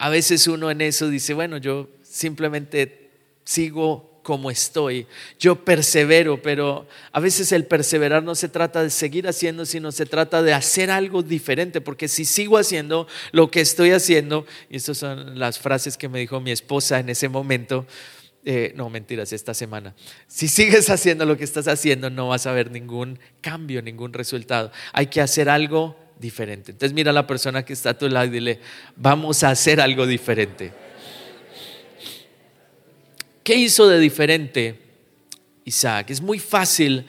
a 0.00 0.08
veces 0.08 0.46
uno 0.46 0.70
en 0.70 0.80
eso 0.80 1.10
dice, 1.10 1.34
bueno, 1.34 1.58
yo 1.58 1.90
simplemente 2.02 3.10
sigo 3.44 4.22
como 4.22 4.50
estoy, 4.50 5.06
yo 5.38 5.62
persevero, 5.62 6.40
pero 6.40 6.88
a 7.12 7.20
veces 7.20 7.52
el 7.52 7.66
perseverar 7.66 8.22
no 8.22 8.34
se 8.34 8.48
trata 8.48 8.82
de 8.82 8.88
seguir 8.88 9.28
haciendo, 9.28 9.66
sino 9.66 9.92
se 9.92 10.06
trata 10.06 10.42
de 10.42 10.54
hacer 10.54 10.90
algo 10.90 11.22
diferente, 11.22 11.82
porque 11.82 12.08
si 12.08 12.24
sigo 12.24 12.56
haciendo 12.56 13.08
lo 13.32 13.50
que 13.50 13.60
estoy 13.60 13.90
haciendo, 13.90 14.46
y 14.70 14.78
estas 14.78 14.96
son 14.96 15.38
las 15.38 15.58
frases 15.58 15.98
que 15.98 16.08
me 16.08 16.20
dijo 16.20 16.40
mi 16.40 16.50
esposa 16.50 16.98
en 16.98 17.10
ese 17.10 17.28
momento, 17.28 17.86
eh, 18.46 18.72
no 18.76 18.88
mentiras, 18.88 19.34
esta 19.34 19.52
semana, 19.52 19.94
si 20.28 20.48
sigues 20.48 20.88
haciendo 20.88 21.26
lo 21.26 21.36
que 21.36 21.44
estás 21.44 21.68
haciendo, 21.68 22.08
no 22.08 22.28
vas 22.28 22.46
a 22.46 22.52
ver 22.52 22.70
ningún 22.70 23.18
cambio, 23.42 23.82
ningún 23.82 24.14
resultado. 24.14 24.72
Hay 24.94 25.08
que 25.08 25.20
hacer 25.20 25.50
algo 25.50 25.94
diferente. 26.20 26.72
Entonces 26.72 26.92
mira 26.92 27.10
a 27.10 27.14
la 27.14 27.26
persona 27.26 27.64
que 27.64 27.72
está 27.72 27.90
a 27.90 27.98
tu 27.98 28.08
lado 28.08 28.26
y 28.26 28.30
dile, 28.30 28.60
vamos 28.94 29.42
a 29.42 29.50
hacer 29.50 29.80
algo 29.80 30.06
diferente. 30.06 30.72
¿Qué 33.42 33.54
hizo 33.56 33.88
de 33.88 33.98
diferente 33.98 34.78
Isaac? 35.64 36.10
Es 36.10 36.20
muy 36.20 36.38
fácil 36.38 37.06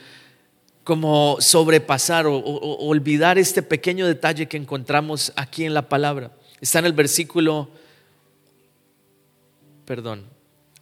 como 0.84 1.38
sobrepasar 1.40 2.26
o, 2.26 2.38
olvidar 2.38 3.38
este 3.38 3.62
pequeño 3.62 4.08
detalle 4.08 4.48
que 4.48 4.58
encontramos 4.58 5.34
aquí 5.36 5.66
en 5.66 5.74
la 5.74 5.88
palabra. 5.90 6.32
Está 6.60 6.80
en 6.80 6.86
el 6.86 6.94
versículo, 6.94 7.70
perdón, 9.86 10.26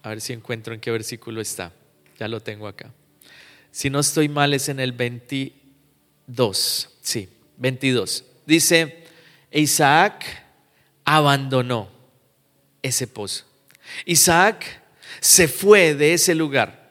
a 0.02 0.10
ver 0.10 0.20
si 0.20 0.32
encuentro 0.32 0.72
en 0.72 0.80
qué 0.80 0.90
versículo 0.90 1.40
está. 1.40 1.72
Ya 2.18 2.28
lo 2.28 2.40
tengo 2.40 2.66
acá. 2.68 2.92
Si 3.70 3.90
no 3.90 4.00
estoy 4.00 4.28
mal 4.28 4.54
es 4.54 4.68
en 4.68 4.80
el 4.80 4.92
22, 4.92 6.90
sí. 7.02 7.28
22. 7.60 8.24
Dice, 8.46 9.04
Isaac 9.52 10.24
abandonó 11.04 11.88
ese 12.82 13.06
pozo. 13.06 13.44
Isaac 14.04 14.82
se 15.20 15.46
fue 15.46 15.94
de 15.94 16.14
ese 16.14 16.34
lugar. 16.34 16.90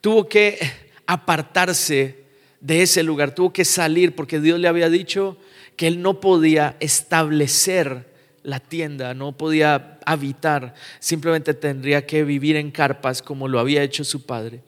Tuvo 0.00 0.28
que 0.28 0.58
apartarse 1.06 2.24
de 2.60 2.82
ese 2.82 3.02
lugar, 3.02 3.34
tuvo 3.34 3.52
que 3.52 3.64
salir 3.64 4.14
porque 4.14 4.40
Dios 4.40 4.58
le 4.58 4.68
había 4.68 4.88
dicho 4.88 5.36
que 5.76 5.86
él 5.86 6.00
no 6.00 6.20
podía 6.20 6.76
establecer 6.80 8.06
la 8.42 8.60
tienda, 8.60 9.12
no 9.14 9.36
podía 9.36 9.98
habitar, 10.06 10.74
simplemente 11.00 11.54
tendría 11.54 12.06
que 12.06 12.24
vivir 12.24 12.56
en 12.56 12.70
carpas 12.70 13.20
como 13.20 13.48
lo 13.48 13.58
había 13.58 13.82
hecho 13.82 14.04
su 14.04 14.24
padre. 14.24 14.62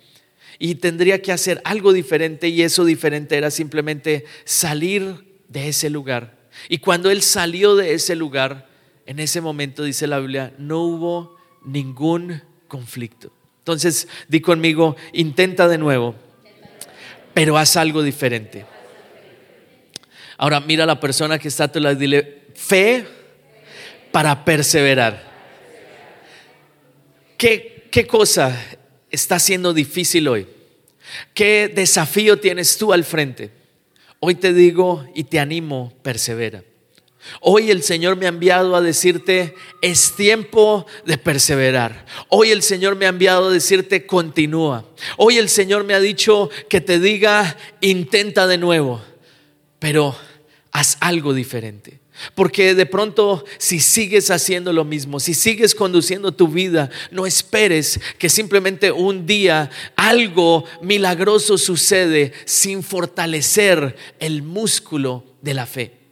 Y 0.58 0.76
tendría 0.76 1.20
que 1.22 1.32
hacer 1.32 1.60
algo 1.64 1.92
diferente 1.92 2.48
y 2.48 2.62
eso 2.62 2.84
diferente 2.84 3.36
era 3.36 3.50
simplemente 3.50 4.24
salir 4.44 5.25
de 5.48 5.68
ese 5.68 5.90
lugar. 5.90 6.36
Y 6.68 6.78
cuando 6.78 7.10
él 7.10 7.22
salió 7.22 7.76
de 7.76 7.94
ese 7.94 8.16
lugar, 8.16 8.68
en 9.06 9.20
ese 9.20 9.40
momento, 9.40 9.84
dice 9.84 10.06
la 10.06 10.18
Biblia, 10.18 10.52
no 10.58 10.80
hubo 10.80 11.36
ningún 11.64 12.42
conflicto. 12.68 13.30
Entonces, 13.58 14.08
di 14.28 14.40
conmigo, 14.40 14.96
intenta 15.12 15.68
de 15.68 15.78
nuevo, 15.78 16.14
pero 17.34 17.58
haz 17.58 17.76
algo 17.76 18.02
diferente. 18.02 18.64
Ahora 20.38 20.60
mira 20.60 20.84
a 20.84 20.86
la 20.86 21.00
persona 21.00 21.38
que 21.38 21.48
está 21.48 21.64
a 21.64 21.72
tu 21.72 21.80
lado 21.80 21.96
y 21.96 21.98
dile, 21.98 22.42
fe 22.54 23.06
para 24.12 24.44
perseverar. 24.44 25.34
¿Qué, 27.36 27.88
¿Qué 27.90 28.06
cosa 28.06 28.58
está 29.10 29.38
siendo 29.38 29.72
difícil 29.72 30.28
hoy? 30.28 30.46
¿Qué 31.34 31.70
desafío 31.74 32.38
tienes 32.38 32.76
tú 32.76 32.92
al 32.92 33.04
frente? 33.04 33.50
Hoy 34.20 34.34
te 34.34 34.52
digo 34.52 35.04
y 35.14 35.24
te 35.24 35.38
animo, 35.38 35.92
persevera. 36.02 36.62
Hoy 37.40 37.70
el 37.70 37.82
Señor 37.82 38.16
me 38.16 38.26
ha 38.26 38.30
enviado 38.30 38.76
a 38.76 38.80
decirte, 38.80 39.54
es 39.82 40.14
tiempo 40.14 40.86
de 41.04 41.18
perseverar. 41.18 42.06
Hoy 42.28 42.50
el 42.50 42.62
Señor 42.62 42.96
me 42.96 43.06
ha 43.06 43.10
enviado 43.10 43.48
a 43.48 43.52
decirte, 43.52 44.06
continúa. 44.06 44.84
Hoy 45.16 45.38
el 45.38 45.48
Señor 45.48 45.84
me 45.84 45.94
ha 45.94 46.00
dicho 46.00 46.50
que 46.68 46.80
te 46.80 47.00
diga, 47.00 47.56
intenta 47.80 48.46
de 48.46 48.58
nuevo, 48.58 49.02
pero 49.78 50.14
haz 50.72 50.96
algo 51.00 51.34
diferente. 51.34 52.00
Porque 52.34 52.74
de 52.74 52.86
pronto 52.86 53.44
si 53.58 53.80
sigues 53.80 54.30
haciendo 54.30 54.72
lo 54.72 54.84
mismo, 54.84 55.20
si 55.20 55.34
sigues 55.34 55.74
conduciendo 55.74 56.32
tu 56.32 56.48
vida, 56.48 56.90
no 57.10 57.26
esperes 57.26 58.00
que 58.18 58.28
simplemente 58.28 58.92
un 58.92 59.26
día 59.26 59.70
algo 59.96 60.64
milagroso 60.82 61.58
sucede 61.58 62.32
sin 62.44 62.82
fortalecer 62.82 63.96
el 64.18 64.42
músculo 64.42 65.24
de 65.42 65.54
la 65.54 65.66
fe. 65.66 66.05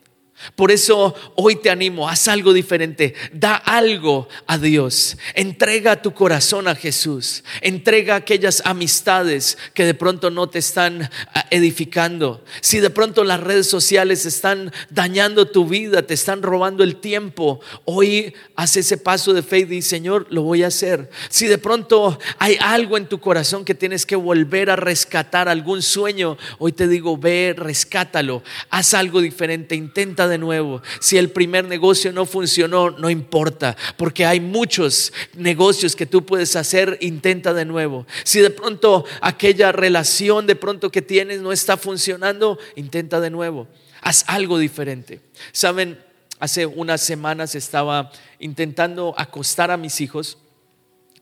Por 0.57 0.71
eso 0.71 1.15
hoy 1.37 1.57
te 1.57 1.71
animo, 1.71 2.09
haz 2.09 2.29
algo 2.29 2.53
diferente, 2.53 3.15
da 3.33 3.55
algo 3.55 4.29
a 4.47 4.59
Dios, 4.59 5.17
entrega 5.35 6.03
tu 6.03 6.13
corazón 6.13 6.69
a 6.69 6.75
Jesús, 6.75 7.45
entrega 7.61 8.17
aquellas 8.17 8.63
amistades 8.65 9.57
que 9.75 9.85
de 9.85 9.95
pronto 9.95 10.31
no 10.31 10.49
te 10.49 10.59
están 10.59 11.11
ah, 11.35 11.47
edificando. 11.51 12.45
Si 12.61 12.81
de 12.81 12.91
pronto 12.91 13.25
las 13.25 13.41
redes 13.41 13.69
sociales 13.69 14.27
están 14.27 14.73
dañando 14.91 15.47
tu 15.47 15.67
vida, 15.67 16.03
te 16.03 16.15
están 16.15 16.43
robando 16.43 16.85
el 16.85 16.97
tiempo, 16.97 17.61
hoy 17.85 18.35
haz 18.57 18.77
ese 18.77 18.99
paso 18.99 19.33
de 19.33 19.43
fe 19.43 19.61
y 19.61 19.65
di, 19.65 19.83
Señor, 19.83 20.27
lo 20.31 20.43
voy 20.43 20.63
a 20.63 20.69
hacer. 20.69 21.11
Si 21.29 21.47
de 21.47 21.59
pronto 21.59 22.19
hay 22.39 22.57
algo 22.61 22.97
en 22.97 23.07
tu 23.07 23.21
corazón 23.21 23.65
que 23.65 23.75
tienes 23.75 24.05
que 24.05 24.17
volver 24.17 24.71
a 24.71 24.77
rescatar, 24.77 25.49
algún 25.49 25.83
sueño, 25.83 26.37
hoy 26.59 26.73
te 26.73 26.89
digo, 26.89 27.17
ve, 27.17 27.55
rescátalo, 27.57 28.43
haz 28.71 28.95
algo 28.95 29.21
diferente, 29.21 29.75
intenta 29.75 30.24
de 30.29 30.39
nuevo. 30.39 30.83
Si 31.01 31.17
el 31.17 31.31
primer 31.31 31.65
negocio 31.65 32.13
no 32.13 32.27
funcionó, 32.27 32.91
no 32.91 33.11
importa, 33.11 33.77
porque 33.97 34.27
hay 34.27 34.41
muchos 34.41 35.13
negocios 35.35 35.97
que 35.97 36.07
tú 36.07 36.25
puedes 36.25 36.57
hacer, 36.57 36.99
intenta 37.01 37.53
de 37.55 37.65
nuevo. 37.65 38.07
Si 38.25 38.41
de 38.41 38.51
pronto 38.51 39.05
aquella 39.21 39.73
relación 39.73 40.47
de 40.47 40.57
pronto 40.57 40.91
que 40.91 41.03
tienes 41.03 41.41
no 41.41 41.53
está 41.53 41.77
funcionando, 41.77 42.59
intenta 42.77 43.21
de 43.21 43.31
nuevo. 43.31 43.67
Haz 44.01 44.25
algo 44.27 44.59
diferente. 44.59 45.21
Saben, 45.53 45.99
hace 46.39 46.67
unas 46.67 47.01
semanas 47.01 47.55
estaba 47.55 48.13
intentando 48.39 49.15
acostar 49.17 49.71
a 49.71 49.77
mis 49.77 50.01
hijos 50.01 50.39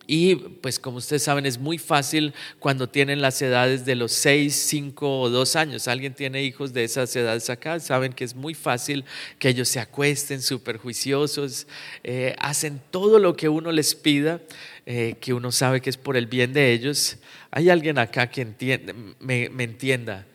y 0.06 0.34
pues 0.34 0.78
como 0.78 0.98
ustedes 0.98 1.22
saben 1.22 1.46
es 1.46 1.58
muy 1.58 1.78
fácil 1.78 2.34
cuando 2.58 2.88
tienen 2.88 3.20
las 3.20 3.40
edades 3.40 3.84
de 3.84 3.94
los 3.94 4.12
6, 4.12 4.54
5 4.54 5.20
o 5.20 5.30
2 5.30 5.56
años. 5.56 5.86
Alguien 5.86 6.14
tiene 6.14 6.42
hijos 6.42 6.72
de 6.72 6.84
esas 6.84 7.14
edades 7.14 7.48
acá, 7.50 7.78
saben 7.78 8.12
que 8.12 8.24
es 8.24 8.34
muy 8.34 8.54
fácil 8.54 9.04
que 9.38 9.48
ellos 9.48 9.68
se 9.68 9.78
acuesten 9.78 10.42
súper 10.42 10.78
juiciosos, 10.78 11.66
eh, 12.02 12.34
hacen 12.38 12.80
todo 12.90 13.18
lo 13.18 13.36
que 13.36 13.48
uno 13.48 13.70
les 13.70 13.94
pida, 13.94 14.40
eh, 14.86 15.14
que 15.20 15.32
uno 15.32 15.52
sabe 15.52 15.80
que 15.80 15.90
es 15.90 15.96
por 15.96 16.16
el 16.16 16.26
bien 16.26 16.52
de 16.52 16.72
ellos. 16.72 17.18
¿Hay 17.52 17.70
alguien 17.70 17.98
acá 17.98 18.28
que 18.28 18.42
entiende, 18.42 18.94
me, 19.20 19.48
me 19.50 19.64
entienda? 19.64 20.26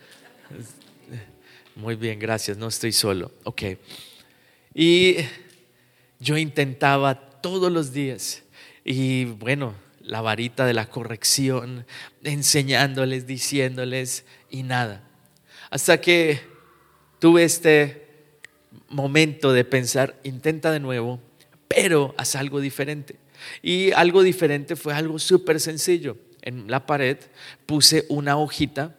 Muy 1.75 1.95
bien, 1.95 2.17
gracias, 2.19 2.57
no 2.57 2.69
estoy 2.69 2.93
solo. 2.93 3.31
Ok. 3.43 3.63
Y 4.73 5.17
yo 6.19 6.37
intentaba 6.37 7.15
todos 7.41 7.71
los 7.71 7.91
días 7.91 8.43
y 8.89 9.25
bueno, 9.25 9.75
la 9.99 10.21
varita 10.21 10.65
de 10.65 10.73
la 10.73 10.85
corrección, 10.85 11.85
enseñándoles, 12.23 13.27
diciéndoles 13.27 14.23
y 14.49 14.63
nada. 14.63 15.03
Hasta 15.69 15.99
que 15.99 16.39
tuve 17.19 17.43
este 17.43 18.07
momento 18.87 19.51
de 19.51 19.65
pensar, 19.65 20.17
intenta 20.23 20.71
de 20.71 20.79
nuevo, 20.79 21.19
pero 21.67 22.15
haz 22.17 22.37
algo 22.37 22.61
diferente. 22.61 23.17
Y 23.61 23.91
algo 23.91 24.23
diferente 24.23 24.77
fue 24.77 24.93
algo 24.93 25.19
súper 25.19 25.59
sencillo. 25.59 26.15
En 26.41 26.71
la 26.71 26.85
pared 26.85 27.17
puse 27.65 28.05
una 28.07 28.37
hojita 28.37 28.95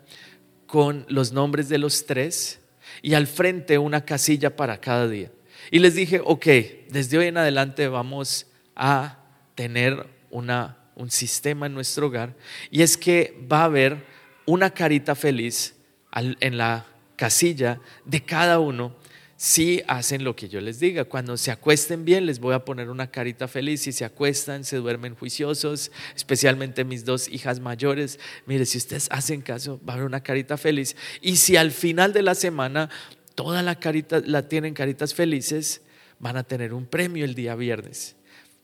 con 0.66 1.07
los 1.09 1.33
nombres 1.33 1.70
de 1.70 1.79
los 1.79 2.05
tres 2.05 2.61
y 3.01 3.14
al 3.14 3.27
frente 3.27 3.79
una 3.79 4.05
casilla 4.05 4.55
para 4.55 4.83
cada 4.83 5.09
día. 5.09 5.33
Y 5.70 5.79
les 5.79 5.94
dije, 5.94 6.20
ok, 6.22 6.46
desde 6.90 7.16
hoy 7.16 7.29
en 7.29 7.38
adelante 7.38 7.88
vamos 7.88 8.48
a 8.77 9.17
tener 9.59 10.07
un 10.31 11.11
sistema 11.11 11.66
en 11.66 11.75
nuestro 11.75 12.07
hogar 12.07 12.37
y 12.71 12.83
es 12.83 12.97
que 12.97 13.37
va 13.51 13.62
a 13.62 13.64
haber 13.64 14.05
una 14.47 14.71
carita 14.71 15.16
feliz 15.16 15.75
en 16.12 16.57
la 16.57 16.87
casilla 17.16 17.81
de 18.05 18.25
cada 18.25 18.61
uno 18.61 18.94
si 19.37 19.83
hacen 19.88 20.23
lo 20.23 20.37
que 20.37 20.49
yo 20.49 20.61
les 20.61 20.79
diga. 20.79 21.07
Cuando 21.07 21.37
se 21.37 21.51
acuesten 21.51 22.05
bien, 22.05 22.25
les 22.25 22.38
voy 22.38 22.55
a 22.55 22.64
poner 22.64 22.88
una 22.88 23.11
carita 23.11 23.49
feliz. 23.49 23.83
Si 23.83 23.90
se 23.90 24.05
acuestan, 24.05 24.62
se 24.62 24.77
duermen 24.77 25.16
juiciosos, 25.16 25.90
especialmente 26.14 26.85
mis 26.85 27.05
dos 27.05 27.29
hijas 27.29 27.59
mayores. 27.59 28.21
Mire, 28.47 28.64
si 28.64 28.79
ustedes 28.79 29.09
hacen 29.11 29.42
caso, 29.42 29.81
va 29.85 29.94
a 29.94 29.97
haber 29.97 30.07
una 30.07 30.23
carita 30.23 30.57
feliz. 30.57 30.94
Y 31.21 31.35
si 31.35 31.57
al 31.57 31.73
final 31.73 32.12
de 32.12 32.23
la 32.23 32.37
semana 32.37 32.90
toda 33.35 33.64
la 33.64 33.75
carita 33.75 34.23
la 34.25 34.49
tienen 34.49 34.73
caritas 34.73 35.14
felices, 35.14 35.83
van 36.21 36.37
a 36.37 36.44
tener 36.44 36.73
un 36.73 36.87
premio 36.87 37.25
el 37.25 37.35
día 37.35 37.57
viernes. 37.57 38.14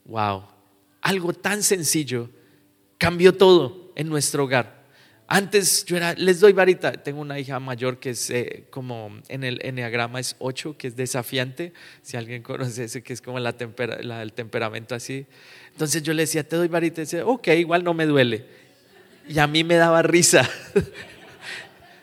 Wow, 0.05 0.54
algo 1.05 1.35
tan 1.35 1.63
sencillo 1.63 2.31
cambió 2.99 3.35
todo 3.35 3.93
en 3.95 4.09
nuestro 4.09 4.45
hogar. 4.45 4.83
Antes 5.27 5.85
yo 5.85 5.97
era, 5.97 6.15
les 6.15 6.41
doy 6.41 6.53
varita, 6.53 6.93
tengo 6.93 7.21
una 7.21 7.39
hija 7.39 7.61
mayor 7.61 7.99
que 7.99 8.11
es 8.11 8.31
eh, 8.31 8.67
como 8.71 9.11
en 9.29 9.45
el 9.45 9.59
enneagrama 9.63 10.19
es 10.19 10.35
8, 10.39 10.77
que 10.77 10.89
es 10.89 10.97
desafiante, 10.97 11.73
si 12.03 12.17
alguien 12.17 12.43
conoce 12.43 12.85
ese, 12.85 13.03
que 13.03 13.13
es 13.13 13.21
como 13.21 13.39
la 13.39 13.55
el 14.23 14.33
temperamento 14.33 14.95
así. 14.95 15.27
Entonces 15.73 16.03
yo 16.03 16.15
le 16.15 16.23
decía, 16.23 16.47
te 16.47 16.57
doy 16.57 16.69
varita, 16.69 17.03
y 17.03 17.05
decía, 17.05 17.27
ok, 17.27 17.49
igual 17.49 17.85
no 17.85 17.95
me 17.95 18.07
duele. 18.07 18.47
Y 19.29 19.39
a 19.39 19.47
mí 19.47 19.63
me 19.63 19.77
daba 19.77 20.03
risa. 20.03 20.49
o 20.75 20.81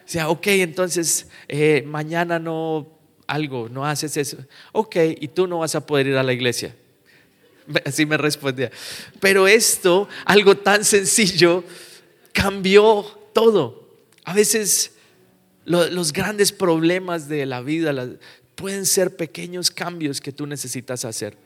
sea, 0.06 0.30
ok, 0.30 0.48
entonces 0.48 1.28
eh, 1.48 1.84
mañana 1.88 2.38
no 2.38 3.00
algo, 3.26 3.68
no 3.68 3.86
haces 3.86 4.16
eso. 4.18 4.38
Ok, 4.74 4.96
y 5.20 5.28
tú 5.30 5.48
no 5.48 5.60
vas 5.60 5.74
a 5.74 5.86
poder 5.86 6.08
ir 6.08 6.18
a 6.18 6.24
la 6.24 6.34
iglesia. 6.34 6.76
Así 7.86 8.06
me 8.06 8.18
respondía. 8.18 8.72
Pero 9.20 9.48
esto, 9.48 10.08
algo 10.26 10.58
tan 10.58 10.84
sencillo, 10.84 11.64
cambió 12.34 13.06
todo. 13.34 13.88
A 14.24 14.34
veces 14.34 14.92
los 15.66 16.12
grandes 16.14 16.52
problemas 16.52 17.28
de 17.28 17.46
la 17.46 17.62
vida 17.62 17.94
pueden 18.56 18.86
ser 18.86 19.16
pequeños 19.16 19.72
cambios 19.72 20.22
que 20.22 20.32
tú 20.32 20.46
necesitas 20.46 21.06
hacer. 21.06 21.38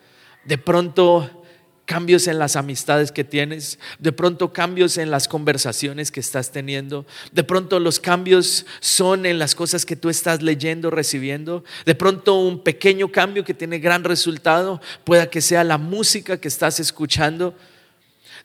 De 0.46 0.58
pronto 0.58 1.45
cambios 1.86 2.28
en 2.28 2.40
las 2.40 2.56
amistades 2.56 3.12
que 3.12 3.24
tienes, 3.24 3.80
de 4.00 4.12
pronto 4.12 4.52
cambios 4.52 4.98
en 4.98 5.12
las 5.12 5.28
conversaciones 5.28 6.12
que 6.12 6.20
estás 6.20 6.52
teniendo, 6.52 7.06
de 7.32 7.44
pronto 7.44 7.80
los 7.80 8.00
cambios 8.00 8.66
son 8.80 9.26
en 9.26 9.40
las 9.40 9.56
cosas 9.56 9.86
que 9.86 9.96
tú 9.96 10.10
estás 10.10 10.42
leyendo, 10.42 10.90
recibiendo, 10.90 11.64
de 11.86 11.96
pronto 11.96 12.36
un 12.40 12.64
pequeño 12.64 13.12
cambio 13.12 13.44
que 13.44 13.54
tiene 13.54 13.80
gran 13.80 14.04
resultado, 14.04 14.82
pueda 15.04 15.30
que 15.30 15.42
sea 15.42 15.64
la 15.64 15.78
música 15.78 16.40
que 16.40 16.48
estás 16.48 16.80
escuchando, 16.80 17.56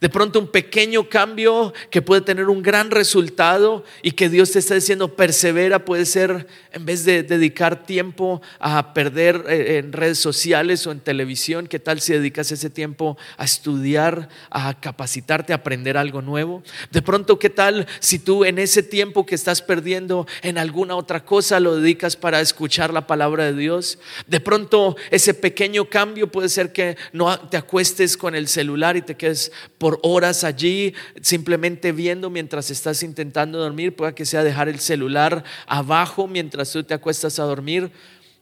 de 0.00 0.09
pronto 0.09 0.38
un 0.38 0.48
pequeño 0.48 1.09
cambio 1.09 1.72
que 1.90 2.03
puede 2.03 2.20
tener 2.20 2.48
un 2.48 2.62
gran 2.62 2.90
resultado 2.90 3.85
y 4.03 4.12
que 4.12 4.29
Dios 4.29 4.53
te 4.53 4.59
está 4.59 4.74
diciendo 4.74 5.16
persevera 5.16 5.85
puede 5.85 6.07
ser 6.07 6.46
en 6.72 6.85
vez 6.85 7.05
de 7.05 7.22
dedicar 7.22 7.85
tiempo 7.85 8.40
a 8.59 8.94
perder 8.94 9.44
eh, 9.48 9.79
en 9.79 9.92
redes 9.92 10.18
sociales 10.18 10.87
o 10.87 10.92
en 10.92 11.00
televisión, 11.00 11.66
¿qué 11.66 11.79
tal 11.79 12.00
si 12.00 12.12
dedicas 12.12 12.53
ese 12.53 12.70
tiempo 12.70 13.18
a 13.37 13.44
estudiar, 13.44 14.29
a 14.50 14.79
capacitarte, 14.79 15.53
a 15.53 15.57
aprender 15.57 15.96
algo 15.96 16.22
nuevo? 16.22 16.62
De 16.90 17.03
pronto, 17.03 17.38
¿qué 17.38 17.50
tal 17.50 17.87
si 17.98 18.18
tú 18.18 18.44
en 18.44 18.59
ese 18.59 18.83
tiempo 18.83 19.26
que 19.26 19.35
estás 19.35 19.62
perdiendo 19.62 20.26
en 20.42 20.59
alguna 20.59 20.96
otra 20.96 21.24
cosa 21.24 21.61
lo 21.61 21.76
dedicas 21.76 22.16
para 22.16 22.40
escuchar 22.40 22.92
la 22.92 23.07
palabra 23.07 23.44
de 23.44 23.55
Dios? 23.55 23.98
De 24.26 24.40
pronto 24.40 24.96
ese 25.11 25.35
pequeño 25.35 25.88
cambio 25.88 26.31
puede 26.31 26.48
ser 26.48 26.72
que 26.72 26.96
no 27.12 27.38
te 27.48 27.57
acuestes 27.57 28.16
con 28.16 28.35
el 28.35 28.48
celular 28.48 28.96
y 28.96 29.03
te 29.03 29.16
quedes 29.16 29.53
por 29.81 29.99
horas 30.03 30.45
allí 30.45 30.93
simplemente 31.23 31.93
viendo 31.93 32.29
mientras 32.29 32.71
estás 32.71 33.03
intentando 33.03 33.59
dormir, 33.59 33.97
pueda 33.97 34.14
que 34.14 34.27
sea 34.27 34.45
dejar 34.45 34.69
el 34.69 34.79
celular 34.79 35.43
abajo 35.66 36.29
mientras 36.29 36.71
tú 36.71 36.85
te 36.85 36.93
acuestas 36.93 37.38
a 37.38 37.45
dormir 37.45 37.90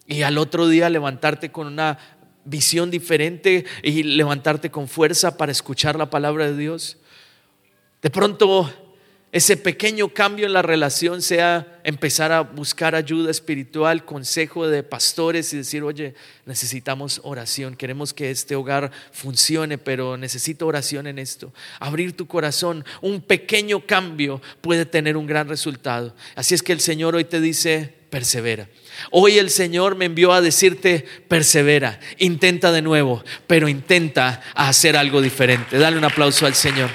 y 0.05 0.23
al 0.23 0.37
otro 0.37 0.67
día 0.67 0.91
levantarte 0.91 1.53
con 1.53 1.69
una 1.69 1.97
visión 2.45 2.91
diferente 2.91 3.65
y 3.85 4.03
levantarte 4.03 4.73
con 4.73 4.89
fuerza 4.89 5.37
para 5.37 5.53
escuchar 5.53 5.95
la 5.97 6.11
palabra 6.11 6.47
de 6.47 6.57
Dios. 6.57 6.97
De 8.03 8.11
pronto 8.11 8.88
ese 9.31 9.59
pequeño 9.59 10.09
cambio 10.09 10.47
en 10.47 10.55
la 10.55 10.63
relación 10.63 11.21
sea 11.21 11.81
empezar 11.85 12.33
a 12.33 12.41
buscar 12.41 12.95
ayuda 12.95 13.31
espiritual, 13.31 14.07
consejo 14.07 14.67
de 14.67 14.83
pastores 14.83 15.53
y 15.53 15.59
decir, 15.59 15.83
oye, 15.83 16.15
necesitamos 16.47 17.21
oración, 17.25 17.77
queremos 17.77 18.15
que 18.15 18.31
este 18.31 18.57
hogar 18.57 18.91
funcione, 19.13 19.77
pero 19.77 20.17
necesito 20.17 20.67
oración 20.67 21.07
en 21.07 21.19
esto. 21.19 21.53
Abrir 21.79 22.17
tu 22.17 22.27
corazón, 22.27 22.87
un 23.03 23.21
pequeño 23.21 23.85
cambio 23.85 24.41
puede 24.63 24.87
tener 24.87 25.17
un 25.19 25.27
gran 25.27 25.47
resultado. 25.47 26.15
Así 26.35 26.55
es 26.55 26.63
que 26.63 26.73
el 26.73 26.81
Señor 26.81 27.15
hoy 27.15 27.25
te 27.25 27.41
dice, 27.43 27.93
persevera. 28.09 28.67
Hoy 29.11 29.37
el 29.37 29.51
Señor 29.51 29.95
me 29.95 30.07
envió 30.07 30.33
a 30.33 30.41
decirte, 30.41 31.05
persevera, 31.29 32.01
intenta 32.17 32.73
de 32.73 32.81
nuevo, 32.81 33.23
pero 33.47 33.69
intenta 33.69 34.41
hacer 34.55 34.97
algo 34.97 35.21
diferente. 35.21 35.77
Dale 35.77 35.99
un 35.99 36.05
aplauso 36.05 36.47
al 36.47 36.55
Señor. 36.55 36.89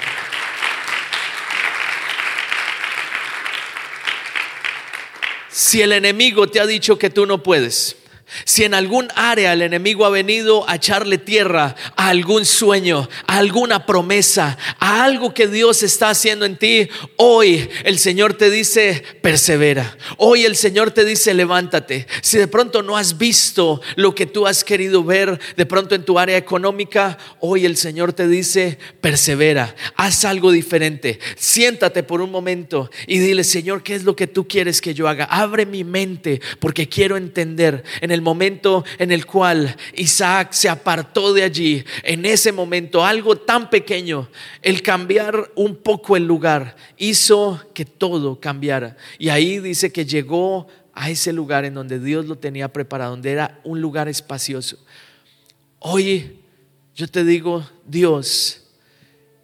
Si 5.54 5.82
el 5.82 5.92
enemigo 5.92 6.48
te 6.48 6.58
ha 6.58 6.66
dicho 6.66 6.98
que 6.98 7.10
tú 7.10 7.26
no 7.26 7.44
puedes, 7.44 7.94
Si 8.44 8.64
en 8.64 8.74
algún 8.74 9.08
área 9.14 9.52
el 9.52 9.62
enemigo 9.62 10.04
ha 10.04 10.10
venido 10.10 10.68
a 10.68 10.76
echarle 10.76 11.18
tierra 11.18 11.76
a 11.96 12.08
algún 12.08 12.44
sueño, 12.44 13.08
a 13.26 13.38
alguna 13.38 13.86
promesa, 13.86 14.58
a 14.78 15.04
algo 15.04 15.32
que 15.32 15.46
Dios 15.46 15.82
está 15.82 16.10
haciendo 16.10 16.44
en 16.44 16.56
ti, 16.56 16.88
hoy 17.16 17.68
el 17.84 17.98
Señor 17.98 18.34
te 18.34 18.50
dice, 18.50 19.02
persevera. 19.22 19.96
Hoy 20.18 20.44
el 20.44 20.56
Señor 20.56 20.90
te 20.90 21.04
dice, 21.04 21.34
levántate. 21.34 22.06
Si 22.22 22.38
de 22.38 22.48
pronto 22.48 22.82
no 22.82 22.96
has 22.96 23.18
visto 23.18 23.80
lo 23.96 24.14
que 24.14 24.26
tú 24.26 24.46
has 24.46 24.64
querido 24.64 25.04
ver, 25.04 25.38
de 25.56 25.66
pronto 25.66 25.94
en 25.94 26.04
tu 26.04 26.18
área 26.18 26.36
económica, 26.36 27.18
hoy 27.40 27.64
el 27.64 27.76
Señor 27.76 28.12
te 28.12 28.28
dice, 28.28 28.78
persevera, 29.00 29.74
haz 29.96 30.24
algo 30.24 30.50
diferente. 30.50 31.18
Siéntate 31.36 32.02
por 32.02 32.20
un 32.20 32.30
momento 32.30 32.90
y 33.06 33.18
dile, 33.18 33.44
Señor, 33.44 33.82
¿qué 33.82 33.94
es 33.94 34.04
lo 34.04 34.16
que 34.16 34.26
tú 34.26 34.48
quieres 34.48 34.80
que 34.80 34.94
yo 34.94 35.08
haga? 35.08 35.24
Abre 35.24 35.66
mi 35.66 35.84
mente 35.84 36.40
porque 36.58 36.88
quiero 36.88 37.16
entender 37.16 37.84
en 38.00 38.10
el 38.10 38.22
momento 38.24 38.84
en 38.98 39.12
el 39.12 39.24
cual 39.26 39.76
Isaac 39.94 40.52
se 40.52 40.68
apartó 40.68 41.32
de 41.32 41.44
allí, 41.44 41.84
en 42.02 42.24
ese 42.24 42.50
momento, 42.50 43.04
algo 43.04 43.36
tan 43.36 43.70
pequeño, 43.70 44.28
el 44.62 44.82
cambiar 44.82 45.52
un 45.54 45.76
poco 45.76 46.16
el 46.16 46.26
lugar, 46.26 46.74
hizo 46.96 47.62
que 47.72 47.84
todo 47.84 48.40
cambiara. 48.40 48.96
Y 49.18 49.28
ahí 49.28 49.60
dice 49.60 49.92
que 49.92 50.04
llegó 50.04 50.66
a 50.92 51.10
ese 51.10 51.32
lugar 51.32 51.64
en 51.64 51.74
donde 51.74 52.00
Dios 52.00 52.26
lo 52.26 52.36
tenía 52.36 52.72
preparado, 52.72 53.12
donde 53.12 53.30
era 53.30 53.60
un 53.62 53.80
lugar 53.80 54.08
espacioso. 54.08 54.78
Hoy 55.78 56.40
yo 56.94 57.06
te 57.08 57.24
digo, 57.24 57.68
Dios 57.84 58.63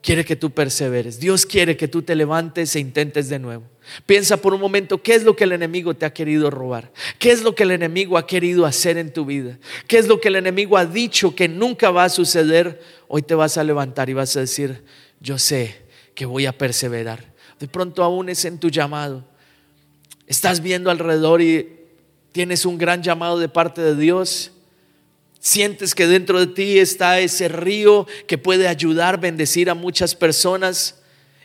quiere 0.02 0.24
que 0.24 0.36
tú 0.36 0.50
perseveres. 0.50 1.20
Dios 1.20 1.44
quiere 1.44 1.76
que 1.76 1.88
tú 1.88 2.02
te 2.02 2.14
levantes 2.14 2.74
e 2.74 2.80
intentes 2.80 3.28
de 3.28 3.38
nuevo. 3.38 3.64
Piensa 4.06 4.36
por 4.36 4.54
un 4.54 4.60
momento 4.60 5.02
qué 5.02 5.14
es 5.14 5.24
lo 5.24 5.34
que 5.36 5.44
el 5.44 5.52
enemigo 5.52 5.94
te 5.94 6.06
ha 6.06 6.12
querido 6.12 6.50
robar, 6.50 6.92
qué 7.18 7.32
es 7.32 7.42
lo 7.42 7.54
que 7.54 7.64
el 7.64 7.72
enemigo 7.72 8.16
ha 8.16 8.26
querido 8.26 8.66
hacer 8.66 8.98
en 8.98 9.12
tu 9.12 9.24
vida, 9.24 9.58
qué 9.86 9.98
es 9.98 10.06
lo 10.06 10.20
que 10.20 10.28
el 10.28 10.36
enemigo 10.36 10.76
ha 10.76 10.86
dicho 10.86 11.34
que 11.34 11.48
nunca 11.48 11.90
va 11.90 12.04
a 12.04 12.08
suceder. 12.08 12.80
Hoy 13.08 13.22
te 13.22 13.34
vas 13.34 13.58
a 13.58 13.64
levantar 13.64 14.08
y 14.08 14.14
vas 14.14 14.36
a 14.36 14.40
decir, 14.40 14.84
yo 15.20 15.38
sé 15.38 15.82
que 16.14 16.24
voy 16.26 16.46
a 16.46 16.56
perseverar. 16.56 17.32
De 17.58 17.68
pronto 17.68 18.02
aún 18.02 18.28
es 18.28 18.44
en 18.44 18.58
tu 18.58 18.70
llamado. 18.70 19.24
Estás 20.26 20.60
viendo 20.60 20.90
alrededor 20.90 21.42
y 21.42 21.80
tienes 22.32 22.64
un 22.64 22.78
gran 22.78 23.02
llamado 23.02 23.38
de 23.38 23.48
parte 23.48 23.82
de 23.82 23.96
Dios. 23.96 24.52
Sientes 25.40 25.94
que 25.94 26.06
dentro 26.06 26.38
de 26.38 26.48
ti 26.48 26.78
está 26.78 27.18
ese 27.18 27.48
río 27.48 28.06
que 28.26 28.36
puede 28.36 28.68
ayudar, 28.68 29.18
bendecir 29.18 29.70
a 29.70 29.74
muchas 29.74 30.14
personas 30.14 31.00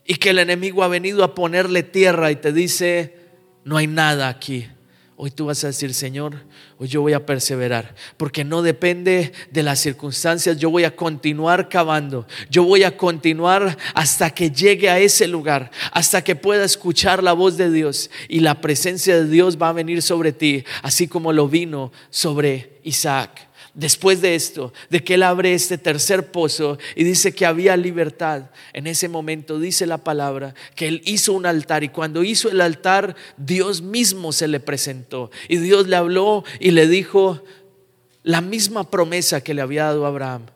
y 0.05 0.15
que 0.15 0.31
el 0.31 0.39
enemigo 0.39 0.83
ha 0.83 0.89
venido 0.89 1.23
a 1.23 1.33
ponerle 1.33 1.81
tierra 1.81 2.29
y 2.29 2.35
te 2.35 2.51
dice, 2.51 3.15
no 3.63 3.77
hay 3.77 3.87
nada 3.87 4.27
aquí. 4.27 4.67
Hoy 5.15 5.31
tú 5.31 5.45
vas 5.45 5.63
a 5.63 5.67
decir, 5.67 5.93
Señor, 5.93 6.35
hoy 6.77 6.89
yo 6.89 6.99
voy 6.99 7.13
a 7.13 7.25
perseverar, 7.25 7.95
porque 8.17 8.43
no 8.43 8.61
depende 8.61 9.31
de 9.49 9.63
las 9.63 9.79
circunstancias, 9.79 10.57
yo 10.57 10.69
voy 10.69 10.83
a 10.83 10.93
continuar 10.93 11.69
cavando, 11.69 12.27
yo 12.49 12.65
voy 12.65 12.83
a 12.83 12.97
continuar 12.97 13.77
hasta 13.93 14.29
que 14.29 14.51
llegue 14.51 14.89
a 14.89 14.99
ese 14.99 15.25
lugar, 15.25 15.71
hasta 15.93 16.21
que 16.21 16.35
pueda 16.35 16.65
escuchar 16.65 17.23
la 17.23 17.31
voz 17.31 17.55
de 17.55 17.71
Dios 17.71 18.09
y 18.27 18.41
la 18.41 18.59
presencia 18.59 19.15
de 19.15 19.29
Dios 19.29 19.57
va 19.57 19.69
a 19.69 19.73
venir 19.73 20.01
sobre 20.01 20.33
ti, 20.33 20.65
así 20.81 21.07
como 21.07 21.31
lo 21.31 21.47
vino 21.47 21.93
sobre 22.09 22.81
Isaac 22.83 23.54
después 23.75 24.21
de 24.21 24.33
esto, 24.33 24.73
de 24.89 25.03
que 25.03 25.15
él 25.15 25.23
abre 25.23 25.53
este 25.53 25.77
tercer 25.77 26.31
pozo 26.31 26.79
y 26.95 27.03
dice 27.03 27.35
que 27.35 27.45
había 27.45 27.77
libertad, 27.77 28.49
en 28.73 28.87
ese 28.87 29.07
momento 29.07 29.59
dice 29.59 29.85
la 29.85 29.99
palabra 29.99 30.55
que 30.75 30.87
él 30.87 31.01
hizo 31.05 31.33
un 31.33 31.45
altar 31.45 31.83
y 31.83 31.89
cuando 31.89 32.23
hizo 32.23 32.49
el 32.49 32.61
altar 32.61 33.15
Dios 33.37 33.81
mismo 33.81 34.31
se 34.31 34.47
le 34.47 34.59
presentó 34.59 35.29
y 35.47 35.57
Dios 35.57 35.87
le 35.87 35.97
habló 35.97 36.43
y 36.59 36.71
le 36.71 36.87
dijo 36.87 37.43
la 38.23 38.41
misma 38.41 38.89
promesa 38.89 39.41
que 39.41 39.53
le 39.53 39.61
había 39.61 39.83
dado 39.83 40.05
a 40.05 40.07
Abraham, 40.07 40.47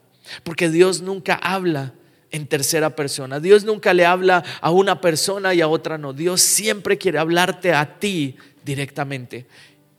porque 0.44 0.70
Dios 0.70 1.02
nunca 1.02 1.36
habla 1.36 1.94
en 2.32 2.48
tercera 2.48 2.96
persona. 2.96 3.40
Dios 3.40 3.64
nunca 3.64 3.94
le 3.94 4.06
habla 4.06 4.44
a 4.62 4.72
una 4.72 5.02
persona 5.02 5.54
y 5.54 5.62
a 5.62 5.68
otra 5.68 5.98
no. 5.98 6.14
Dios 6.14 6.42
siempre 6.42 6.98
quiere 6.98 7.20
hablarte 7.20 7.74
a 7.74 8.00
ti 8.00 8.36
directamente. 8.64 9.46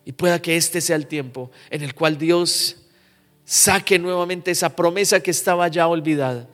Y 0.04 0.12
pueda 0.12 0.40
que 0.40 0.56
este 0.56 0.80
sea 0.80 0.96
el 0.96 1.06
tiempo 1.06 1.50
en 1.70 1.82
el 1.82 1.94
cual 1.94 2.18
Dios 2.18 2.79
saque 3.50 3.98
nuevamente 3.98 4.52
esa 4.52 4.76
promesa 4.76 5.18
que 5.18 5.32
estaba 5.32 5.66
ya 5.66 5.88
olvidada. 5.88 6.48